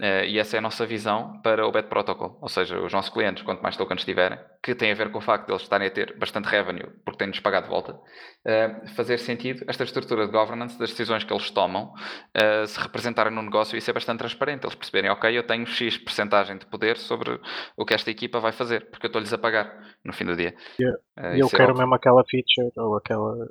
[0.00, 2.38] Eh, e essa é a nossa visão para o Bet Protocol.
[2.40, 5.20] Ou seja, os nossos clientes, quanto mais tokens tiverem, que tem a ver com o
[5.20, 7.98] facto de eles estarem a ter bastante revenue, porque têm-nos pagado de volta,
[8.44, 11.92] eh, fazer sentido esta estrutura de governance das decisões que eles tomam
[12.34, 14.64] eh, se representarem no negócio e ser bastante transparente.
[14.64, 17.38] Eles perceberem, ok, eu tenho X percentagem de poder sobre
[17.76, 20.54] o que esta equipa vai fazer, porque eu estou-lhes a pagar no fim do dia.
[20.80, 20.98] Yeah.
[21.38, 21.78] Eu é quero óbvio.
[21.78, 23.48] mesmo aquela feature ou aquela.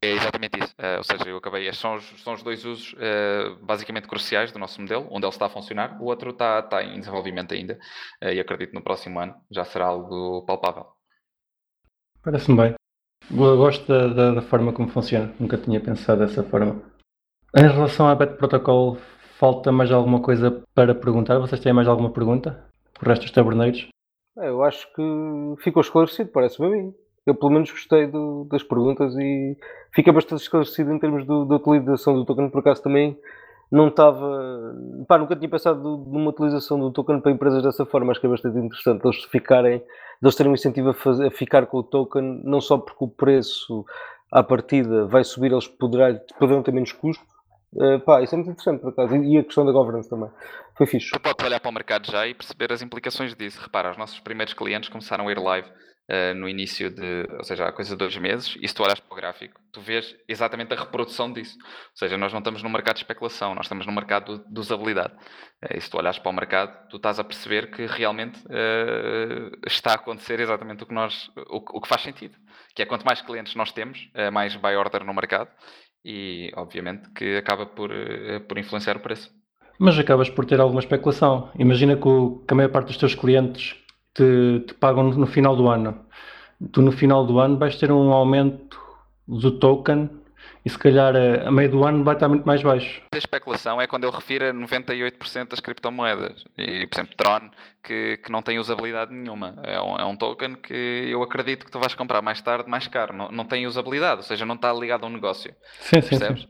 [0.00, 0.74] É exatamente isso.
[0.78, 1.62] Eh, ou seja, eu acabei.
[1.66, 5.08] Estes são os, são os dois usos eh, basicamente cruciais do nosso modelo.
[5.10, 7.78] Um deles está a funcionar, o outro está, está em desenvolvimento ainda.
[8.20, 10.86] eh, e acredito que no próximo ano já será algo palpável.
[12.22, 12.74] Parece-me bem.
[13.30, 15.34] Eu gosto da, da- da forma como funciona.
[15.38, 16.80] Nunca tinha pensado dessa forma.
[17.56, 18.96] Em relação à Bet Protocol,
[19.38, 21.38] falta mais alguma coisa para perguntar?
[21.38, 22.64] Vocês têm mais alguma pergunta?
[22.94, 23.88] Por resto dos taberneiros?
[24.38, 25.02] É, eu acho que
[25.62, 26.94] ficou esclarecido, parece-me a mim.
[27.28, 29.56] Eu pelo menos gostei do- das perguntas e
[29.94, 32.48] fica bastante esclarecido em termos do- da utilização do token.
[32.50, 33.18] Por acaso também
[33.70, 34.74] não estava.
[35.06, 38.10] Pá, nunca tinha pensado do- numa utilização do token para empresas dessa forma.
[38.10, 39.82] Acho que é bastante interessante eles ficarem,
[40.22, 43.08] eles terem um incentivo a, faz- a ficar com o token, não só porque o
[43.08, 43.84] preço
[44.32, 47.24] à partida vai subir, eles poderá, poderão ter menos custo.
[47.78, 49.14] Eh, pá, isso é muito interessante por acaso.
[49.16, 50.30] E a questão da governance também.
[50.76, 51.10] Foi fixe.
[51.10, 53.60] Tu podes olhar para o mercado já e perceber as implicações disso.
[53.60, 55.68] Repara, os nossos primeiros clientes começaram a ir live
[56.08, 58.98] eh, no início de, ou seja, há coisa de dois meses, e se tu olhas
[58.98, 61.56] para o gráfico, tu vês exatamente a reprodução disso.
[61.60, 65.12] Ou seja, nós não estamos no mercado de especulação, nós estamos no mercado de usabilidade.
[65.62, 69.50] Eh, e se tu olhas para o mercado, tu estás a perceber que realmente eh,
[69.66, 72.36] está a acontecer exatamente o que, nós, o, o que faz sentido.
[72.74, 75.50] Que é quanto mais clientes nós temos, mais buy order no mercado,
[76.04, 77.90] e obviamente que acaba por,
[78.48, 79.30] por influenciar o preço.
[79.80, 81.50] Mas acabas por ter alguma especulação.
[81.58, 83.76] Imagina que, o- que a maior parte dos teus clientes
[84.18, 86.04] te, te pagam no, no final do ano.
[86.72, 88.78] Tu no final do ano vais ter um aumento
[89.26, 90.10] do token
[90.64, 93.00] e se calhar a, a meio do ano vai estar muito mais baixo.
[93.14, 96.44] A especulação é quando eu refiro a 98% das criptomoedas.
[96.56, 97.50] E, por exemplo, Tron,
[97.82, 99.54] que, que não tem usabilidade nenhuma.
[99.62, 102.88] É um, é um token que eu acredito que tu vais comprar mais tarde, mais
[102.88, 103.14] caro.
[103.14, 105.54] Não, não tem usabilidade, ou seja, não está ligado a um negócio.
[105.80, 106.42] Sim, sim, Percebes?
[106.42, 106.48] sim.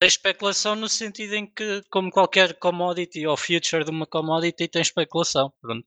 [0.00, 4.80] Tem especulação no sentido em que, como qualquer commodity ou future de uma commodity, tem
[4.80, 5.52] especulação.
[5.60, 5.84] Pronto.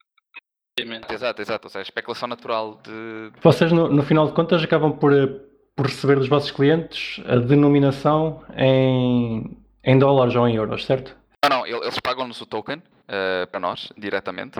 [1.09, 1.67] Exato, exato.
[1.67, 3.31] Ou seja, especulação natural de.
[3.41, 5.27] Vocês no, no final de contas acabam por, eh,
[5.75, 11.15] por receber dos vossos clientes a denominação em, em dólares ou em euros, certo?
[11.43, 14.59] Não, não, eles pagam-nos o token uh, para nós, diretamente,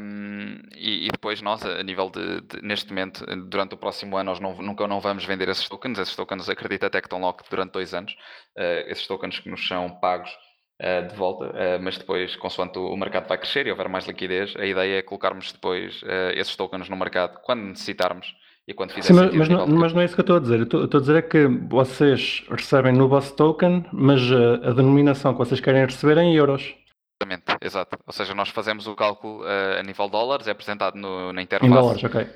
[0.00, 4.30] um, e, e, depois nós, a nível de, de, neste momento, durante o próximo ano,
[4.30, 7.38] nós não, nunca não vamos vender esses tokens, esses tokens acredito até que estão logo
[7.48, 10.30] durante dois anos, uh, esses tokens que nos são pagos
[10.82, 14.54] uh, de volta, mas depois, consoante o, o, mercado vai crescer e houver mais liquidez,
[14.58, 16.02] a ideia é colocarmos depois
[16.34, 18.34] esses tokens no mercado quando necessitarmos
[18.66, 20.40] e quando fizer Sim, mas, mas, não, mas, não, é isso que eu estou a
[20.40, 20.58] dizer.
[20.58, 24.72] Eu estou, estou, a dizer é que vocês recebem no vosso token, mas a, a
[24.72, 26.74] denominação que vocês querem receber é em euros.
[27.22, 27.98] Exatamente, exato.
[28.06, 31.42] Ou seja, nós fazemos o cálculo uh, a nível de dólares, é apresentado no, na
[31.42, 31.70] interface.
[31.70, 32.22] Em dólares, ok.
[32.22, 32.28] Uh,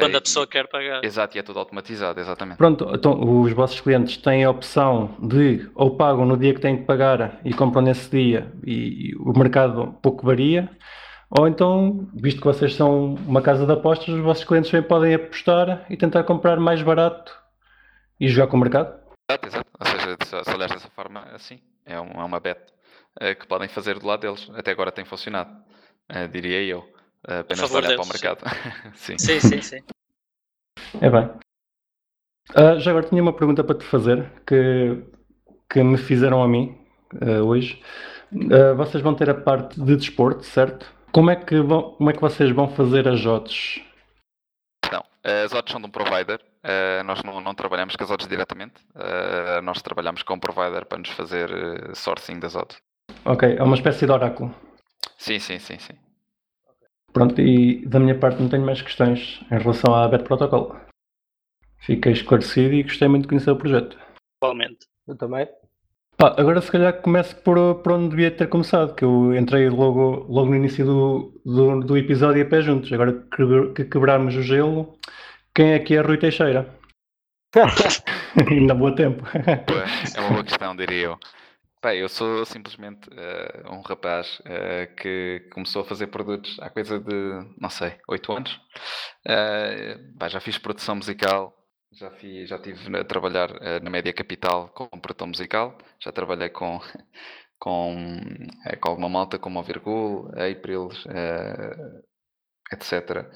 [0.00, 1.04] Quando a pessoa quer pagar.
[1.04, 2.56] Exato, e é tudo automatizado, exatamente.
[2.56, 6.78] Pronto, então os vossos clientes têm a opção de ou pagam no dia que têm
[6.78, 10.70] que pagar e compram nesse dia e, e o mercado pouco varia,
[11.38, 15.14] ou então, visto que vocês são uma casa de apostas, os vossos clientes também podem
[15.14, 17.32] apostar e tentar comprar mais barato
[18.18, 18.98] e jogar com o mercado.
[19.30, 19.70] Exato, exato.
[19.78, 22.58] Ou seja, se, olhares dessa forma, assim, é uma, é uma bet
[23.38, 24.50] que podem fazer do lado deles.
[24.54, 25.50] Até agora tem funcionado,
[26.10, 26.80] uh, diria eu.
[27.28, 28.44] Uh, apenas olhar para o mercado.
[28.94, 29.18] sim.
[29.18, 29.80] sim, sim, sim.
[31.00, 31.30] É bem.
[32.78, 35.04] já agora tinha uma pergunta para te fazer que,
[35.68, 36.76] que me fizeram a mim
[37.44, 37.82] hoje.
[38.76, 40.86] vocês vão ter a parte de desporto, certo?
[41.12, 43.82] Como é que, vão, como é que vocês vão fazer as odds?
[44.90, 46.40] Não, as odds são de um provider.
[46.62, 48.82] Uh, nós não, não, trabalhamos com as odds diretamente.
[48.94, 52.80] Uh, nós trabalhamos com um provider para nos fazer uh, sourcing das odds.
[53.24, 54.54] Ok, é uma espécie de oráculo.
[55.16, 55.94] Sim, sim, sim, sim.
[57.12, 60.76] Pronto, e da minha parte não tenho mais questões em relação à Bet Protocol.
[61.78, 63.98] Fiquei esclarecido e gostei muito de conhecer o projeto.
[64.42, 64.86] Igualmente.
[65.08, 65.48] Eu também.
[66.16, 70.26] Pá, agora se calhar começo por, por onde devia ter começado, que eu entrei logo,
[70.28, 72.92] logo no início do, do, do episódio a pé juntos.
[72.92, 74.98] Agora que, que quebrarmos o gelo,
[75.54, 76.68] quem é que é Rui Teixeira?
[78.48, 79.24] Ainda boa tempo.
[79.34, 81.18] é uma boa questão, diria eu.
[81.80, 87.00] Pá, eu sou simplesmente uh, um rapaz uh, que começou a fazer produtos há coisa
[87.00, 87.14] de,
[87.58, 88.52] não sei, 8 anos.
[89.26, 91.56] Uh, pá, já fiz produção musical,
[91.90, 93.48] já, fiz, já estive a trabalhar
[93.82, 96.80] na Média Capital com produtor musical, já trabalhei com,
[97.58, 97.96] com,
[98.78, 102.02] com alguma malta como a Virgul, April, uh,
[102.74, 103.26] etc.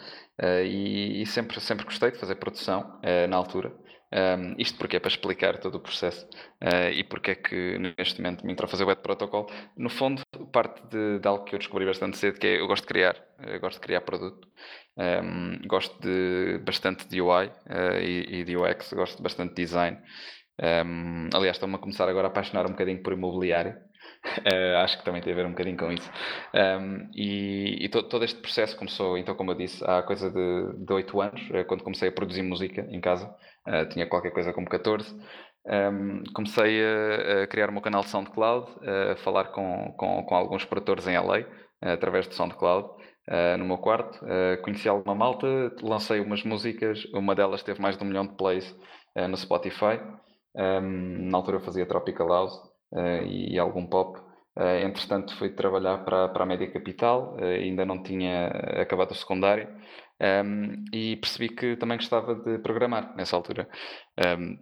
[0.67, 3.73] E, e, sempre, sempre gostei de fazer produção na altura.
[4.15, 6.25] Um, isto porque é para explicar todo o processo
[6.63, 9.51] uh, e porque é que neste momento me entra a fazer web protocol.
[9.77, 12.85] No fundo, parte de, de, algo que eu descobri bastante cedo, que é eu gosto
[12.85, 13.17] de criar,
[13.61, 14.47] gosto de criar produto,
[14.97, 19.99] um, gosto de bastante de UI uh, e, e, de UX, gosto bastante de design.
[20.61, 23.75] Um, aliás, estou-me a começar agora a apaixonar um bocadinho por imobiliário.
[24.39, 26.09] Uh, acho que também tem a ver um bocadinho com isso.
[26.55, 30.93] Um, e, e to, todo este processo começou, então, como eu disse, há coisa de,
[30.93, 33.35] 8 anos, quando comecei a produzir música em casa
[33.67, 35.15] uh, tinha qualquer coisa como 14.
[35.67, 38.71] Um, comecei a, a, criar o meu canal de SoundCloud,
[39.13, 41.45] a falar com, com, com alguns produtores em LA,
[41.81, 42.89] através do SoundCloud,
[43.29, 44.25] uh, no meu quarto.
[44.25, 45.47] Uh, conheci alguma malta,
[45.83, 48.71] lancei umas músicas, uma delas teve mais de um milhão de plays
[49.17, 50.01] uh, no Spotify.
[50.57, 52.61] Um, na altura fazia Tropical House
[53.27, 54.21] e, algum pop.
[54.57, 58.47] entretanto, fui trabalhar para, para a Média Capital, ainda não tinha
[58.81, 59.69] acabado o secundário.
[60.21, 63.69] Um, e percebi que também gostava de programar nessa altura.
[64.19, 64.57] Um,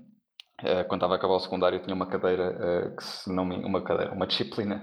[0.64, 2.50] eh, quando estava a acabar o secundário, tinha uma cadeira,
[2.92, 4.82] uh, que se não me, uma cadeira, uma disciplina,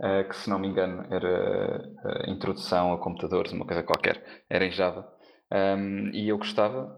[0.00, 1.82] uh, que se não me engano era
[2.26, 5.08] Introdução a Computadores, uma coisa qualquer, era em Java.
[6.12, 6.96] E eu gostava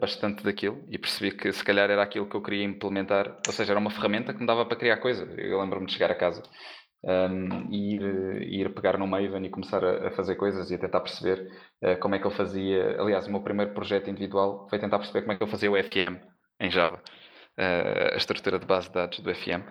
[0.00, 3.72] bastante daquilo e percebi que se calhar era aquilo que eu queria implementar, ou seja,
[3.72, 5.22] era uma ferramenta que me dava para criar coisa.
[5.38, 6.42] Eu lembro-me de chegar a casa
[7.04, 10.78] um, e ir, ir pegar no Maven e começar a, a fazer coisas e a
[10.78, 11.48] tentar perceber
[11.82, 13.00] uh, como é que ele fazia.
[13.00, 15.82] Aliás, o meu primeiro projeto individual foi tentar perceber como é que ele fazia o
[15.82, 16.22] FM
[16.60, 16.96] em Java,
[17.58, 19.66] uh, a estrutura de base de dados do FM.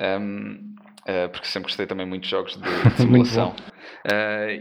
[0.00, 0.74] Um,
[1.06, 3.54] uh, ah, porque sempre gostei também muito de jogos de, de simulação.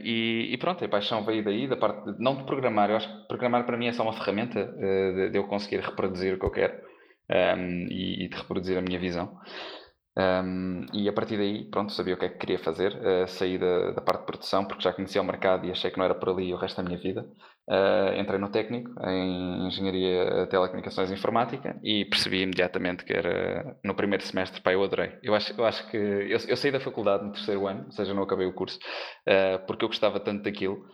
[0.04, 2.90] e, e, pronto, a paixão veio daí, da parte de, não de programar.
[2.90, 6.34] Eu acho que programar para mim é só uma ferramenta de, de, eu conseguir reproduzir
[6.34, 6.74] o que eu quero
[7.58, 9.38] um, e, e de reproduzir a minha visão.
[10.20, 13.58] Um, e a partir daí, pronto, sabia o que é que queria fazer, uh, saí
[13.58, 16.14] da, da, parte de produção, porque já conhecia o mercado e achei que não era
[16.14, 17.26] por ali o resto da minha vida.
[17.70, 23.96] Uh, entrei no técnico, em Engenharia Telecomunicações e Informática, e percebi imediatamente que era no
[23.96, 25.14] primeiro semestre, pá, eu adorei.
[25.24, 28.14] Eu acho, eu acho que, eu, eu saí da faculdade no terceiro ano, ou seja,
[28.14, 30.86] não acabei o curso, uh, porque eu gostava tanto daquilo,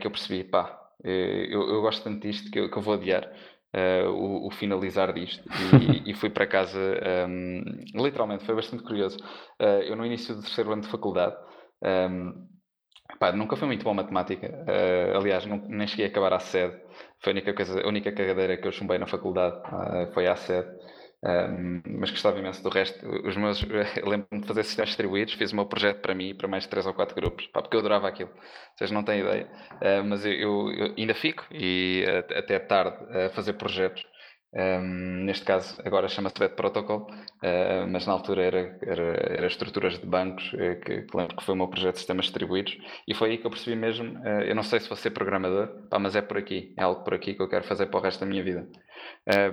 [0.00, 3.30] que eu percebi, pá, eu, eu gosto tanto disto que eu, que eu vou adiar
[3.74, 6.78] uh, o, o, finalizar disto e, e fui para casa,
[7.28, 9.18] um, ehm, literalmente, foi bastante curioso.
[9.60, 11.36] Uh, eu, no início do terceiro ano de faculdade,
[11.82, 12.50] um, ehm,
[13.18, 14.46] Pá, nunca foi muito bom matemática.
[14.46, 16.80] Uh, aliás, não, nem cheguei a acabar a sede.
[17.18, 19.60] Foi a única, coisa, a única cadeira que eu chumbei na faculdade.
[20.14, 20.68] Foi a sede.
[21.22, 23.06] Um, mas gostava imenso do resto.
[23.26, 23.62] Os meus,
[24.02, 26.86] lembro-me de fazer sistemas distribuídos, fiz o meu projeto para mim, para mais de 3
[26.86, 28.30] ou 4 grupos, pá, porque eu adorava aquilo.
[28.74, 29.46] Vocês não têm ideia.
[29.74, 34.04] Uh, mas eu, eu, ainda fico e uh, até tarde a fazer projetos.
[34.52, 39.96] Um, neste caso, agora chama-se Bad Protocol, uh, mas na altura era, era, era estruturas
[39.96, 42.76] de bancos, uh, que, que, lembro que foi o meu projeto de sistemas distribuídos,
[43.06, 44.18] e foi aí que eu percebi mesmo.
[44.18, 47.04] Uh, eu não sei se vou ser programador, pá, mas é por aqui, é algo
[47.04, 48.68] por aqui que eu quero fazer para o resto da minha vida.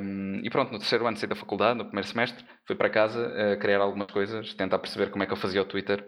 [0.02, 3.58] Um, e pronto, no terceiro ano saí da faculdade, no primeiro semestre, fui para casa
[3.62, 6.06] criar algumas coisas, tentar perceber como é que eu fazia o Twitter,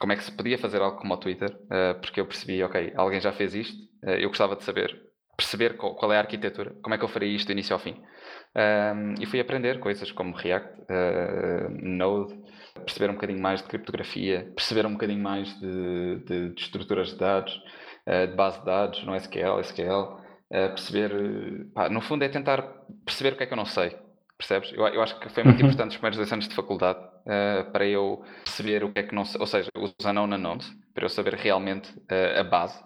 [0.00, 1.50] como é que se podia fazer algo como o Twitter,
[2.02, 6.12] porque eu percebi, ok, alguém já fez isto, eu gostava de saber perceber qual, qual,
[6.12, 7.96] é a arquitetura, como é que eu faria isto do início ao fim.
[8.54, 12.38] Um, e fui aprender coisas como React, uh, Node,
[12.84, 17.16] perceber um bocadinho mais de criptografia, perceber um bocadinho mais de, de, de estruturas de
[17.16, 17.54] dados,
[18.06, 20.18] uh, de base de dados, no SQL, SQL, uh,
[20.50, 22.62] perceber, pá, no fundo é tentar
[23.06, 23.96] perceber o que é que eu não sei,
[24.36, 24.70] percebes?
[24.74, 25.68] Eu, eu acho que foi muito uhum.
[25.68, 27.12] importante os primeiros dois anos de faculdade
[27.72, 31.04] para eu perceber o que é que não sei, ou seja, os unknown unknowns, para
[31.04, 31.88] eu saber realmente
[32.36, 32.82] a base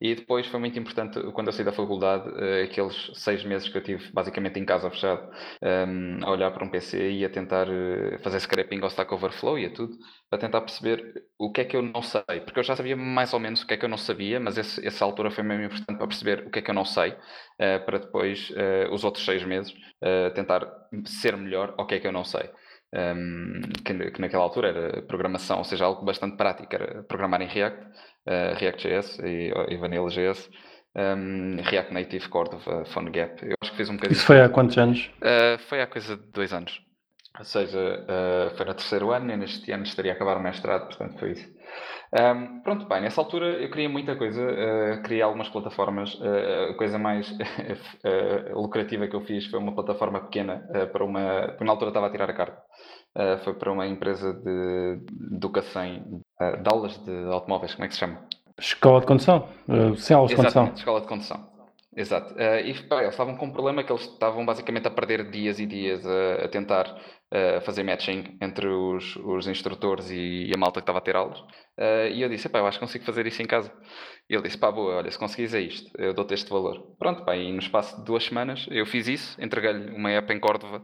[0.00, 3.76] e depois foi muito importante, quando eu saí da faculdade, uh, aqueles seis meses que
[3.76, 5.30] eu tive basicamente em casa fechado,
[5.62, 9.12] um, ehm, a olhar para um PC e a tentar uh, fazer scraping ao Stack
[9.12, 9.98] Overflow e a tudo,
[10.30, 12.22] para tentar perceber o que é que eu não sei.
[12.44, 14.56] Porque eu já sabia mais ou menos o que é que eu não sabia, mas
[14.56, 17.10] esse, essa altura foi mesmo importante para perceber o que é que eu não sei,
[17.10, 18.50] uh, para depois,
[18.90, 19.74] os outros seis meses,
[20.34, 20.66] tentar
[21.04, 22.48] ser melhor ao que é que eu não sei.
[22.92, 27.40] Um, ehm, que, que, naquela altura era programação, ou seja, algo bastante prático, era programar
[27.42, 27.86] em React
[28.26, 30.50] uh, React.js e, e Vanilla.js,
[30.96, 33.44] um, React Native, Cordova, PhoneGap.
[33.44, 34.16] Eu acho que fiz um bocadinho.
[34.16, 35.10] Isso foi há quantos anos?
[35.18, 36.80] Uh, foi há coisa de dois anos.
[37.38, 40.86] Ou seja, uh, foi no terceiro ano e neste ano estaria a acabar o mestrado,
[40.86, 41.48] portanto foi isso.
[42.12, 46.12] Um, pronto, bem, nessa altura eu queria muita coisa, uh, criei algumas plataformas.
[46.14, 47.30] Uh, a coisa mais
[48.04, 51.46] uh, lucrativa que eu fiz foi uma plataforma pequena para uma.
[51.50, 52.60] Porque na altura estava a tirar a carta.
[53.44, 56.22] foi para uma empresa de, de educação,
[56.62, 58.18] de aulas de automóveis, como é que se chama?
[58.58, 59.48] Escola de condução,
[59.96, 60.72] sem aulas de condução.
[60.74, 61.50] escola de condução.
[61.96, 62.34] Exato.
[62.34, 65.58] Uh, e pá, eles estavam com um problema que eles estavam basicamente a perder dias
[65.58, 70.56] e dias a, a tentar uh, fazer matching entre os, os instrutores e, e, a
[70.58, 71.40] malta que estava a ter aulas.
[71.40, 73.72] Uh, e eu disse, pá, eu acho que consigo fazer isso em casa.
[74.30, 76.80] E ele disse, pá, boa, olha, se conseguires é isto, eu dou-te este valor.
[77.00, 80.38] Pronto, pá, e no espaço de duas semanas eu fiz isso, entreguei-lhe uma app em
[80.38, 80.82] Córdoba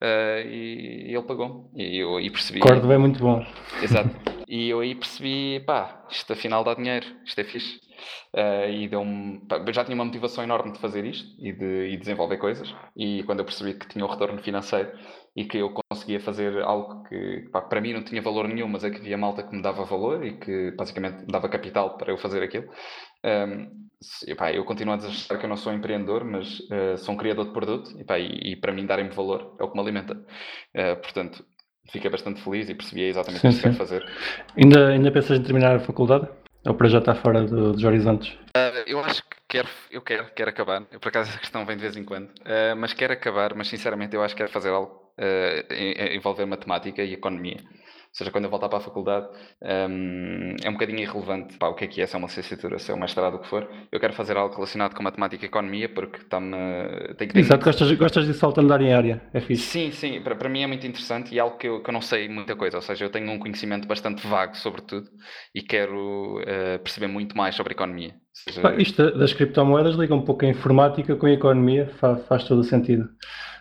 [0.00, 1.70] e, e, ele pagou.
[1.76, 2.60] E eu e percebi...
[2.60, 3.44] Córdoba é muito bom.
[3.82, 4.08] Exato.
[4.48, 7.80] E eu aí percebi, pá, isto afinal dá dinheiro, isto é fixe.
[8.32, 9.42] Uh, e deu-me.
[9.50, 12.72] Eu já tinha uma motivação enorme de fazer isto e de e desenvolver coisas.
[12.96, 14.92] E quando eu percebi que tinha um retorno financeiro
[15.36, 18.82] e que eu conseguia fazer algo que pá, para mim não tinha valor nenhum, mas
[18.84, 22.10] é que havia malta que me dava valor e que basicamente me dava capital para
[22.10, 22.66] eu fazer aquilo.
[23.22, 23.86] Um,
[24.26, 27.18] e, pá, eu continuo a dizer que eu não sou empreendedor, mas uh, sou um
[27.18, 29.82] criador de produto e, pá, e, e para mim darem-me valor é o que me
[29.82, 30.14] alimenta.
[30.14, 31.44] Uh, portanto,
[31.90, 34.06] fiquei bastante feliz e percebi exatamente o que quero fazer.
[34.56, 36.28] Ainda, ainda pensas em terminar a faculdade?
[36.66, 38.32] Ou para já estar fora do, dos horizontes?
[38.56, 40.82] Uh, eu acho que quero, eu quero, quero acabar.
[40.90, 42.28] Eu, por acaso essa questão vem de vez em quando.
[42.28, 47.02] Uh, mas quero acabar, mas sinceramente eu acho que quero fazer algo uh, envolver matemática
[47.02, 47.58] e economia
[48.16, 49.28] seja, quando eu voltar para a faculdade,
[49.62, 52.78] um, é um bocadinho irrelevante pá, o que é que é, se é uma licenciatura,
[52.78, 53.68] se é um mestrado, o que for.
[53.92, 56.56] Eu quero fazer algo relacionado com matemática e economia porque está-me.
[57.34, 59.64] Exato, gostas, gostas de saltandar em área, é fixe.
[59.64, 61.92] Sim, sim, para, para mim é muito interessante e é algo que eu, que eu
[61.92, 65.08] não sei muita coisa, ou seja, eu tenho um conhecimento bastante vago sobre tudo
[65.54, 68.14] e quero uh, perceber muito mais sobre economia.
[68.32, 68.62] Seja...
[68.62, 72.60] Pá, isto das criptomoedas liga um pouco a informática com a economia, faz, faz todo
[72.60, 73.10] o sentido.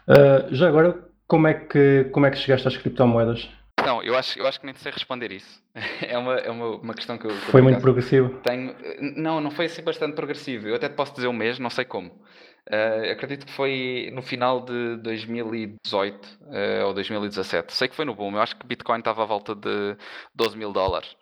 [0.08, 3.50] Uh, já agora, como é, que, como é que chegaste às criptomoedas?
[3.86, 5.64] Não, eu acho, eu acho que nem sei responder isso.
[6.08, 7.32] É uma, é uma, uma questão que eu.
[7.32, 8.30] Que foi muito progressivo?
[8.42, 8.76] Tenho,
[9.16, 10.68] não, não foi assim bastante progressivo.
[10.68, 12.10] Eu até te posso dizer o mês, não sei como.
[12.10, 17.74] Uh, acredito que foi no final de 2018 uh, eh, ou 2017.
[17.74, 18.34] Sei que foi no boom.
[18.34, 19.96] Eu acho que Bitcoin estava à volta de
[20.34, 21.16] 12 mil dólares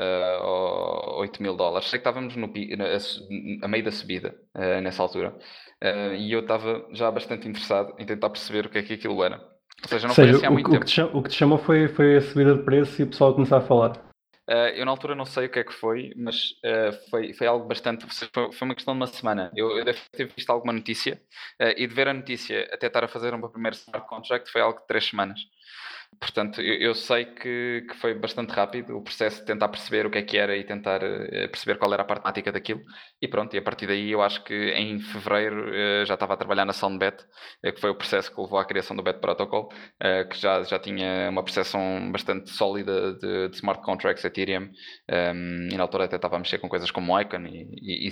[0.00, 1.88] uh, ou 8 mil dólares.
[1.88, 4.34] Sei que estávamos no, a, a meio da subida
[4.82, 5.36] nessa altura.
[6.18, 9.36] e eu estava já bastante interessado em tentar perceber o que é que aquilo era.
[9.82, 10.84] Ou seja, não seja, foi assim há o, muito o tempo.
[10.84, 13.34] Que chamou, o que te chamou foi, foi a subida de preço e o pessoal
[13.34, 14.10] começar a falar.
[14.48, 17.46] Uh, eu na altura não sei o que é que foi, mas uh, foi, foi
[17.46, 18.04] algo bastante.
[18.32, 19.50] Foi, foi, uma questão de uma semana.
[19.54, 21.20] Eu, eu devo ter visto alguma notícia
[21.60, 24.60] uh, e de ver a notícia até estar a fazer um primeiro smart contract foi
[24.60, 25.40] algo de três semanas.
[26.18, 30.10] Portanto, eu, eu sei que, que, foi bastante rápido o processo de tentar perceber o
[30.10, 32.82] que é que era e tentar uh, perceber qual era a parte prática daquilo.
[33.22, 36.36] E pronto, e a partir daí eu acho que em fevereiro uh, já estava a
[36.36, 37.24] trabalhar na SoundBet,
[37.64, 39.70] uh, que foi o processo que levou à criação do Bet Protocol,
[40.30, 44.70] que já, já tinha uma percepção bastante sólida de, de smart contracts Ethereum, um,
[45.08, 48.10] ehm, e na altura até estava a mexer com coisas como Icon e, e, e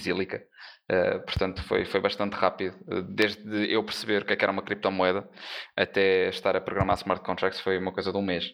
[0.91, 1.21] Zilliqa.
[1.21, 2.77] portanto, foi, foi bastante rápido.
[3.09, 5.29] Desde eu perceber o que, é que era uma criptomoeda
[5.77, 8.47] até estar a programar smart contracts, foi uma coisa de um mês.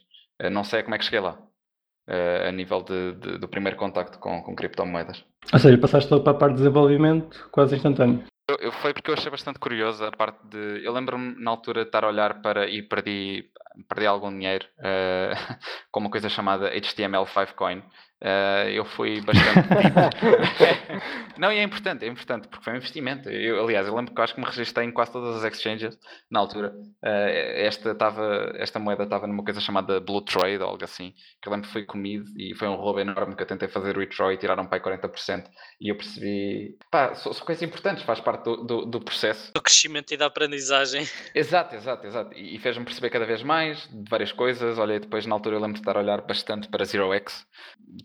[0.42, 1.38] Uh, não sei como é que cheguei lá,
[2.08, 5.24] uh, a nível de, de, do primeiro contacto com, com criptomoedas.
[5.52, 8.24] Ou seja, passaste para a parte de desenvolvimento quase instantâneo.
[8.48, 10.84] Eu, eu, foi porque eu achei bastante curioso a parte de.
[10.84, 13.50] Eu lembro-me na altura de estar a olhar para e perdi,
[13.88, 14.66] perdi algum dinheiro
[15.90, 17.82] com uma coisa chamada HTML5 Coin,
[18.24, 19.68] Uh, eu fui bastante.
[21.36, 23.28] não, e é importante, é importante, porque foi um investimento.
[23.28, 25.98] Eu, aliás, eu lembro que eu acho que me registrei em quase todas as exchanges
[26.30, 26.72] na altura.
[27.04, 31.12] Uh, esta, tava, esta moeda estava numa coisa chamada Blue Trade ou algo assim,
[31.42, 33.94] que eu lembro que foi comido e foi um roubo enorme que eu tentei fazer
[33.94, 35.44] o withdraw e tiraram para aí 40%.
[35.78, 39.52] E eu percebi, pá, são, são coisas importantes, faz parte do, do, do, processo.
[39.52, 41.06] Do crescimento e da aprendizagem.
[41.34, 42.32] Exato, exato, exato.
[42.32, 44.78] E, e fez-me perceber cada vez mais de várias coisas.
[44.78, 47.46] Olha, depois na altura eu lembro de estar a olhar bastante para Zero X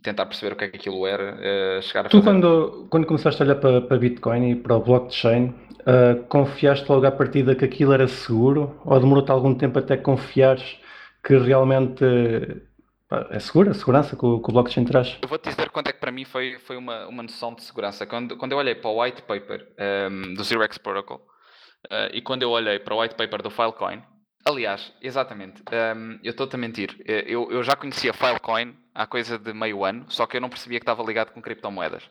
[0.10, 3.42] tentar perceber o que é que aquilo era, uh, chegar a Tu, quando, quando começaste
[3.42, 7.66] a olhar para, para Bitcoin e para o blockchain, uh, confiaste logo à partida que
[7.66, 8.80] aquilo era seguro?
[8.86, 10.78] Ou demorou-te algum tempo até confiares
[11.24, 12.04] que realmente
[13.32, 15.18] é seguro, a segurança que o, que o blockchain traz?
[15.22, 18.06] Eu vou-te dizer quanto é que para mim foi, foi uma, uma noção de segurança.
[18.06, 21.18] Quando, quando eu olhei para o white paper um, ehm, do Zero X Protocol
[21.88, 24.04] uh, e quando eu olhei para o white paper do Filecoin,
[24.46, 25.62] Aliás, exatamente.
[25.72, 26.96] Um, eu estou-te a mentir.
[27.06, 30.80] Eu, eu já conhecia Filecoin há coisa de meio ano, só que eu não percebia
[30.80, 32.10] que estava ligado com criptomoedas.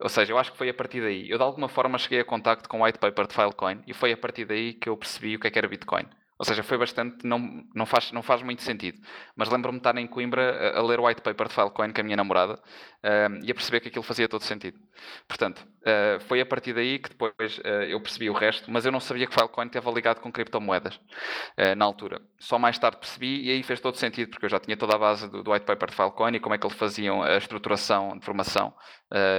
[0.00, 1.30] Ou seja, eu acho que foi a partir daí.
[1.30, 4.12] Eu de alguma forma cheguei a contacto com o white paper de Filecoin e foi
[4.12, 6.06] a partir daí que eu percebi o que, é que era Bitcoin.
[6.38, 9.00] Ou seja, foi bastante, não, não, faz, não faz muito sentido.
[9.34, 12.00] Mas lembro-me de estar em Coimbra a, a, ler o white paper de Filecoin com
[12.00, 14.78] a minha namorada uh, e a perceber que aquilo fazia todo sentido.
[15.26, 18.92] Portanto, uh, foi a partir daí que depois uh, eu percebi o resto, mas eu
[18.92, 20.98] não sabia que Filecoin estava ligado com criptomoedas
[21.76, 22.20] na altura.
[22.38, 24.98] Só mais tarde percebi e aí fez todo sentido, porque eu já tinha toda a
[24.98, 28.16] base do, do white paper de Filecoin e como é que eles faziam a estruturação
[28.16, 28.72] de formação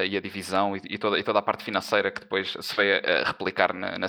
[0.08, 2.96] e a divisão e, e, toda, e toda a parte financeira que depois se veio
[2.98, 4.08] a, replicar na, na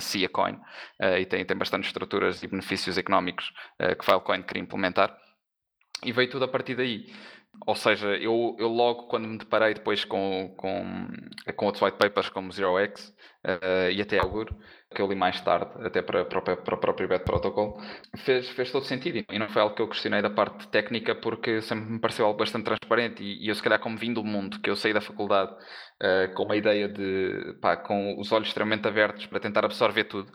[1.19, 5.17] e tem, tem bastante estruturas e benefícios económicos uh, que Filecoin queria implementar.
[6.03, 7.05] E veio tudo a partir daí.
[7.65, 11.07] Ou seja, eu, eu logo quando me deparei depois com, com,
[11.55, 13.13] com outros white papers como Zero X
[13.45, 14.49] uh, e até Augur,
[14.93, 17.79] que eu li mais tarde, até para, para, para o próprio Bet Protocol,
[18.17, 19.23] fez, fez todo sentido.
[19.29, 22.39] E não foi algo que eu questionei da parte técnica, porque sempre me pareceu algo
[22.39, 23.23] bastante transparente.
[23.23, 25.55] E, e eu, se calhar, como vim do mundo, que eu saí da faculdade
[26.01, 30.29] uh, com a ideia de, pá, com os olhos extremamente abertos para tentar absorver tudo,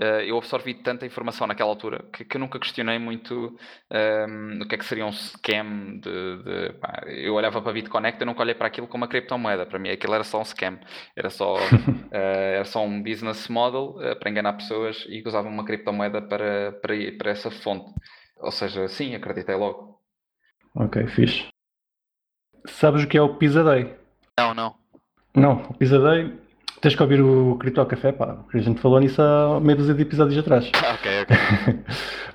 [0.00, 3.56] uh, eu absorvi tanta informação naquela altura que, que eu nunca questionei muito um,
[3.90, 6.00] ehm, o que é que seria um scam.
[6.00, 9.66] De, de pá, eu olhava para BitConnect, eu nunca olhei para aquilo como uma criptomoeda.
[9.66, 10.78] Para mim, aquilo era só um scam.
[11.14, 11.58] Era só, uh,
[12.10, 16.72] era só um business model uh, para enganar pessoas e que usavam uma criptomoeda para,
[16.72, 17.92] para, para essa fonte.
[18.38, 20.00] Ou seja, sim, acreditei logo.
[20.74, 21.48] Ok, fixe.
[22.66, 23.94] Sabes o que é o Pizza Day?
[24.38, 24.79] Não, não.
[25.34, 26.32] Não, o Pizza Day.
[26.80, 29.92] Tens que ouvir o Cripto Café, pá, porque a gente falou nisso há meia dúzia
[29.92, 30.70] de episódios atrás.
[30.94, 31.36] ok, ok.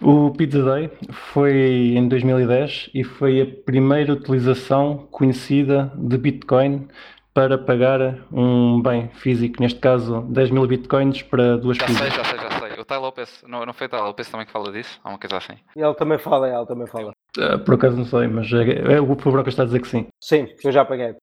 [0.08, 6.88] o Pizza Day foi em 2010 e foi a primeira utilização conhecida de Bitcoin
[7.36, 12.24] para pagar um bem físico, neste caso 10 mil bitcoins para duas já Sei, já
[12.24, 12.80] sei, já sei.
[12.80, 14.98] O Tai Lopes, não, não foi o Tai Lopes também que fala disso?
[15.04, 15.56] Há uma coisa assim.
[15.76, 17.12] Ele também fala, ele também fala.
[17.38, 20.08] Uh, por acaso não sei, mas é, é, o Broca está a dizer que sim.
[20.22, 21.14] Sim, eu já paguei.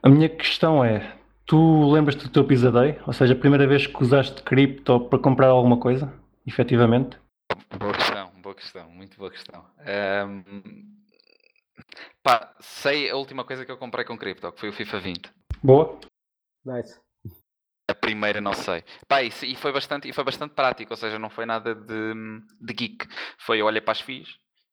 [0.00, 3.00] A minha questão é, tu lembras-te do teu Pizza Day?
[3.06, 6.12] Ou seja, a primeira vez que usaste cripto para comprar alguma coisa,
[6.46, 7.18] efetivamente?
[7.78, 9.64] Boa questão, boa questão, muito boa questão.
[10.26, 10.98] Um
[12.22, 15.32] Pá, sei a última coisa que eu comprei com cripto, que foi o FIFA 20.
[15.62, 15.98] Boa.
[16.64, 17.00] Nice.
[17.90, 18.84] A primeira não sei.
[19.08, 22.14] Pá, e, e, foi bastante, e foi bastante prático, ou seja, não foi nada de,
[22.60, 23.06] de geek.
[23.38, 24.28] Foi, olhei para as FIIs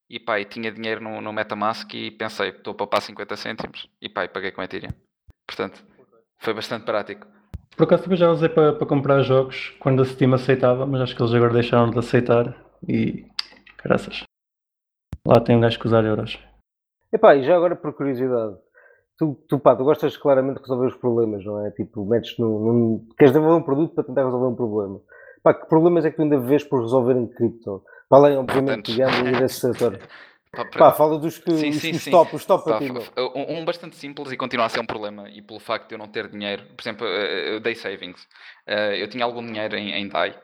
[0.09, 3.89] e pá, e tinha dinheiro no, no Metamask e pensei, estou a poupar 50 cêntimos
[4.01, 4.91] e pá, e paguei com Ethereum.
[5.47, 5.83] Portanto,
[6.39, 7.27] foi bastante prático.
[7.75, 11.15] Por acaso também já usei para, para comprar jogos quando a Steam aceitava, mas acho
[11.15, 12.55] que eles agora deixaram de aceitar
[12.87, 13.25] e
[13.83, 14.23] graças.
[15.27, 16.39] Lá tem um gajo que usar euros.
[17.11, 18.55] Epá, e já agora por curiosidade,
[19.17, 21.71] tu, tu, pá, tu gostas claramente de resolver os problemas, não é?
[21.71, 25.01] Tipo, metes no, no, Queres desenvolver um produto para tentar resolver um problema.
[25.43, 27.83] Pá, que problemas é que tu ainda vês por resolver em cripto?
[28.09, 29.99] Para além, obviamente, digamos, e desse setor.
[30.77, 32.79] Pá, fala dos que sim, os, sim, os top, os top Pá,
[33.35, 35.99] um, um, bastante simples e continua a ser um problema, e pelo facto de eu
[35.99, 38.21] não ter dinheiro, por exemplo, uh, day savings.
[38.67, 40.35] Uh, eu tinha algum dinheiro em, em DAI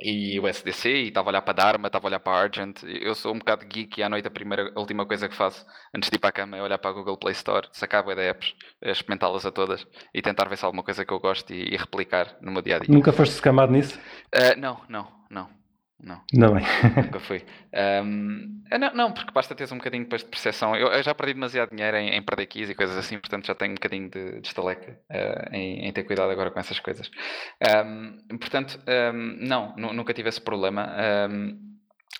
[0.00, 2.82] e o SDC, e estava a olhar para Dharma, estava a olhar para Argent.
[2.82, 5.64] Eu sou um bocado geek e à noite a primeira, a última coisa que faço
[5.94, 8.14] antes de ir para a cama é olhar para a Google Play Store, sacar a
[8.14, 11.20] de apps, eh, experimentá-las a todas e tentar ver se há alguma coisa que eu
[11.20, 12.92] gosto e, e replicar no meu dia a dia.
[12.92, 13.98] Nunca foste escamado nisso?
[14.34, 15.63] Uh, não, não, não.
[16.00, 16.20] Não.
[16.32, 16.64] Não bem.
[17.04, 17.44] Nunca fui.
[18.04, 20.74] Um, não, não, porque basta teres um bocadinho depois de percepção.
[20.74, 23.54] Eu, eu, já perdi demasiado dinheiro em, em perder keys e coisas assim, portanto já
[23.54, 27.10] tenho um bocadinho de, de estaleca uh, em, em, ter cuidado agora com essas coisas.
[27.86, 30.94] Um, portanto, um, não, nunca tive esse problema.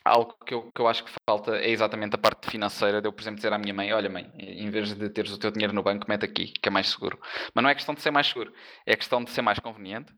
[0.04, 3.12] algo que eu, que eu acho que falta é exatamente a parte financeira de eu,
[3.12, 5.74] por exemplo, dizer à minha mãe: Olha, mãe, em vez de teres o teu dinheiro
[5.74, 7.18] no banco, mete aqui, que é mais seguro.
[7.54, 8.52] Mas não é questão de ser mais seguro,
[8.86, 10.12] é questão de ser mais conveniente,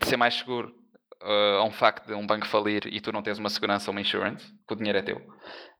[0.00, 0.83] de ser mais seguro
[1.22, 4.00] uh, a um facto de um banco falir e tu não tens uma segurança, uma
[4.00, 5.16] insurance, que o dinheiro é teu.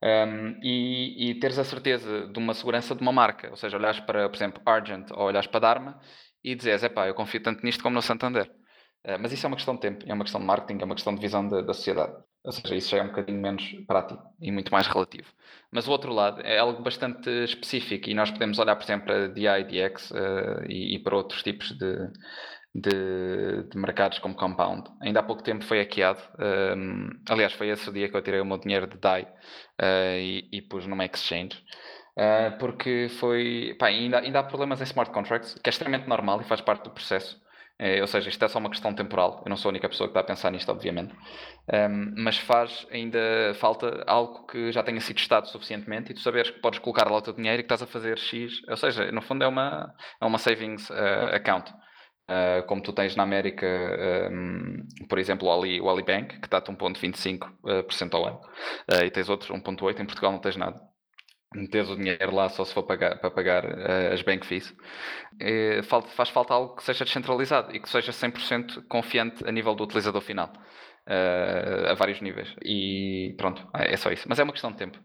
[0.02, 4.00] Um, e, e, teres a certeza de uma segurança de uma marca, ou seja, olhares
[4.00, 6.00] para, por exemplo, Argent ou olhares para Dharma
[6.42, 8.50] e dizes, epá, eu confio tanto nisto como no Santander.
[9.06, 10.94] Uh, mas isso é uma questão de tempo, é uma questão de marketing, é uma
[10.94, 12.14] questão de visão da, da sociedade.
[12.44, 15.32] Ou seja, isso já é um bocadinho menos prático e muito mais relativo.
[15.72, 19.28] Mas o outro lado é algo bastante específico e nós podemos olhar, por exemplo, para
[19.28, 20.16] DI, DX uh,
[20.68, 22.10] e, e para outros tipos de,
[22.74, 24.90] de, de, mercados como Compound.
[25.00, 26.20] Ainda há pouco tempo foi hackeado.
[26.76, 30.18] Um, aliás, foi esse o dia que eu tirei o meu dinheiro de DAI uh,
[30.18, 31.62] e, e pus numa exchange.
[32.18, 33.76] Uh, porque foi.
[33.78, 36.84] Pá, ainda, ainda há problemas em smart contracts, que é extremamente normal e faz parte
[36.84, 37.42] do processo.
[37.80, 39.42] Uh, ou seja, isto é só uma questão temporal.
[39.44, 41.14] Eu não sou a única pessoa que está a pensar nisto, obviamente.
[41.72, 43.18] Um, mas faz ainda
[43.54, 47.18] falta algo que já tenha sido testado suficientemente e tu saberes que podes colocar lá
[47.18, 48.62] o teu dinheiro e que estás a fazer X.
[48.68, 50.88] Ou seja, no fundo é uma, é uma savings
[51.32, 51.72] account.
[52.26, 53.66] Uh, como tu tens na América,
[54.32, 58.40] um, por exemplo, o, Ali, o Alibank, que a 1,25% ao ano,
[58.90, 60.80] uh, e tens outros 1,8%, em Portugal não tens nada.
[61.70, 64.74] Tens o dinheiro lá só se for pagar, para pagar uh, as bank fees.
[65.84, 69.84] Falta, faz falta algo que seja descentralizado e que seja 100% confiante a nível do
[69.84, 70.50] utilizador final,
[71.06, 72.56] a vários níveis.
[72.64, 74.26] E pronto, é, é só isso.
[74.28, 74.98] Mas é uma questão de tempo.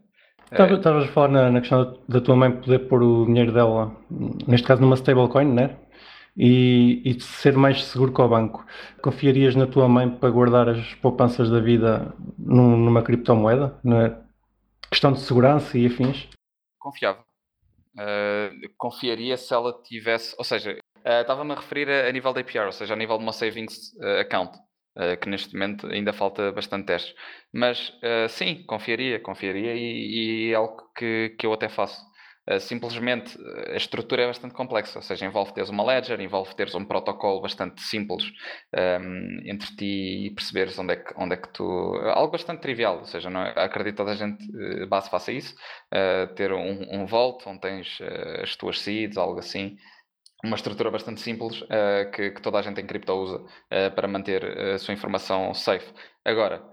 [0.52, 3.96] Estavas a falar na, na, questão da tua mãe poder pôr o dinheiro dela,
[4.48, 5.78] neste caso numa stablecoin, né?
[6.40, 8.66] E, e ser mais seguro que o banco.
[9.02, 13.78] Confiarias na tua mãe para guardar as poupanças da vida num, numa criptomoeda?
[13.84, 14.18] Na
[14.90, 16.30] questão de segurança e afins?
[16.80, 17.20] Confiava.
[17.94, 22.40] Uh, confiaria se ela tivesse, ou seja, uh, estava-me a referir a, a, nível da
[22.40, 24.58] APR, ou seja, a nível de uma savings uh, account,
[25.22, 27.16] que neste momento ainda falta bastante testes.
[27.54, 27.94] Mas
[28.30, 32.02] sim, confiaria, confiaria e, e é algo que, que eu até faço.
[32.50, 36.56] Eh, simplesmente eh, a estrutura é bastante complexa, ou seja, envolve teres uma ledger, envolve
[36.56, 38.24] teres um protocolo bastante simples
[38.74, 41.64] um, ehm, entre ti e perceberes onde é, que, onde é que tu.
[42.16, 44.43] Algo bastante trivial, ou seja, não é, acredito toda a gente
[44.84, 45.54] uh, base faça isso,
[45.93, 49.78] uh, ter um, um vault onde tens uh, as tuas seeds, algo assim.
[50.43, 51.62] Uma estrutura bastante simples
[52.14, 53.43] que, que, toda a gente em cripto usa
[53.93, 54.41] para manter
[54.74, 55.93] a sua informação safe.
[56.24, 56.64] Agora,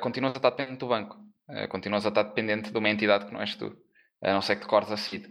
[0.00, 1.18] continuas a estar dependente do banco,
[1.68, 3.76] continuas a estar dependente de uma entidade que não és tu
[4.22, 5.26] a não ser que decores a seed.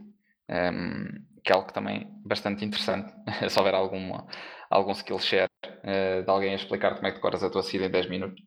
[0.49, 3.11] Um, que é algo que também é bastante interessante.
[3.49, 4.27] Se houver alguma,
[4.69, 7.83] algum skill share uh, de alguém a explicar como é que decoras a tua seed
[7.83, 8.41] em 10 minutos,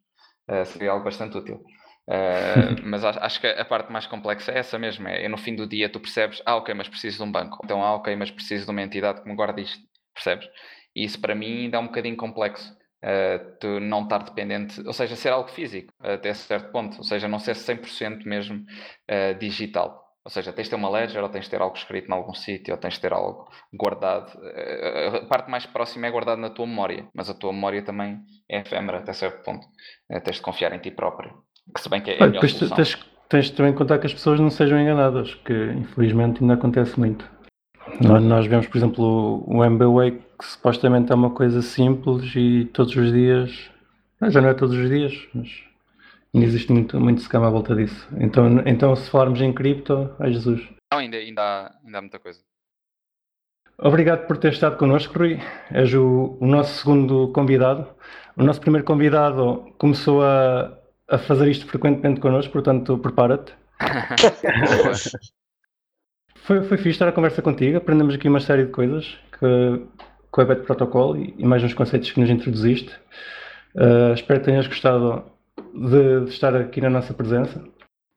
[0.50, 1.62] uh, seria algo bastante útil.
[2.06, 5.08] Uh, mas acho que a parte mais complexa é essa mesmo.
[5.08, 7.58] É, é, no fim do dia tu percebes, ah, ok, mas preciso de um banco.
[7.64, 9.82] Então, ah, ok, mas preciso de uma entidade que me guarde isto.
[10.14, 10.48] Percebes?
[10.94, 12.72] E isso para mim ainda é um bocadinho complexo.
[13.04, 17.28] Uh, tu não estar dependente, ou seja, ser algo físico até certo ponto, ou seja,
[17.28, 20.03] não ser 100% mesmo uh, digital.
[20.24, 22.32] Ou seja, tens de ter uma ledger, ou tens de ter algo escrito em algum
[22.32, 24.32] sítio, ou tens de ter algo guardado.
[24.42, 28.20] Eh, a parte mais próxima é guardada na tua memória, mas a tua memória também
[28.48, 29.66] é efêmera até certo ponto.
[30.10, 31.30] Eh, tens de confiar em ti próprio.
[31.74, 32.74] Que se bem que é a melhor solução.
[32.74, 32.98] Tens,
[33.28, 37.30] tens também de contar que as pessoas não sejam enganadas, que infelizmente ainda acontece muito.
[38.00, 42.96] Nós, nós vemos, por exemplo, o MBWay, que supostamente é uma coisa simples e todos
[42.96, 43.70] os dias.
[44.22, 45.64] Já não é todos os dias, mas
[46.34, 48.08] Ainda existe muito, muito scam à volta disso.
[48.18, 50.68] Então, então se falarmos em cripto, ai Jesus.
[50.92, 52.40] Não, ainda, ainda, há, ainda há muita coisa.
[53.78, 55.38] Obrigado por ter estado connosco, Rui.
[55.70, 57.86] És o, o nosso segundo convidado.
[58.36, 60.76] O nosso primeiro convidado começou a,
[61.08, 63.54] a fazer isto frequentemente connosco, portanto, prepara-te.
[66.34, 67.78] foi, foi fixe estar a conversa contigo.
[67.78, 69.86] Aprendemos aqui uma série de coisas que,
[70.32, 72.92] com o EBET Protocol e, e mais uns conceitos que nos introduziste.
[73.76, 77.58] Uh, espero que tenhas gostado de, de, estar aqui na nossa presença.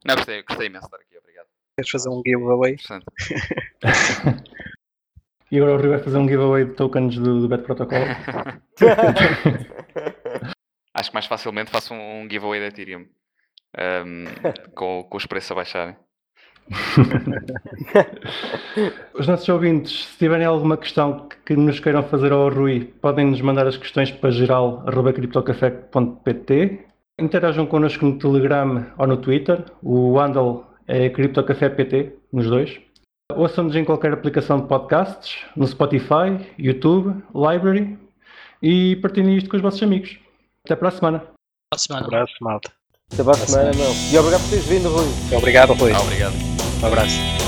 [0.05, 1.47] Não, gostei, gostei imenso de estar aqui, obrigado.
[1.77, 2.75] Queres fazer um giveaway?
[5.51, 7.99] e agora o Rio vai fazer um giveaway de tokens do, do Bet Protocol.
[10.93, 13.07] Acho que mais facilmente faço um, um giveaway da Ethereum
[13.77, 14.25] um,
[14.73, 15.97] com, com os preços a baixarem.
[19.13, 23.39] Os nossos ouvintes, se tiverem alguma questão que nos queiram fazer ao Rui, podem nos
[23.41, 26.86] mandar as questões para geral.criptocafé.pt.
[27.19, 29.65] Interajam connosco no Telegram ou no Twitter.
[29.81, 32.79] O handle é CryptoCafépt, nos dois.
[33.33, 37.97] Ouçam-nos em qualquer aplicação de podcasts, no Spotify, YouTube, Library
[38.61, 40.17] e partilhem isto com os vossos amigos.
[40.65, 41.19] Até para a semana.
[41.19, 42.03] Para a semana.
[42.03, 42.71] Um abraço, malta.
[43.11, 43.91] Até para a semana, meu.
[44.11, 45.37] E obrigado por teres vindo, Rui.
[45.37, 45.91] Obrigado, Rui.
[45.91, 46.33] Ah, obrigado.
[46.81, 47.46] Um abraço.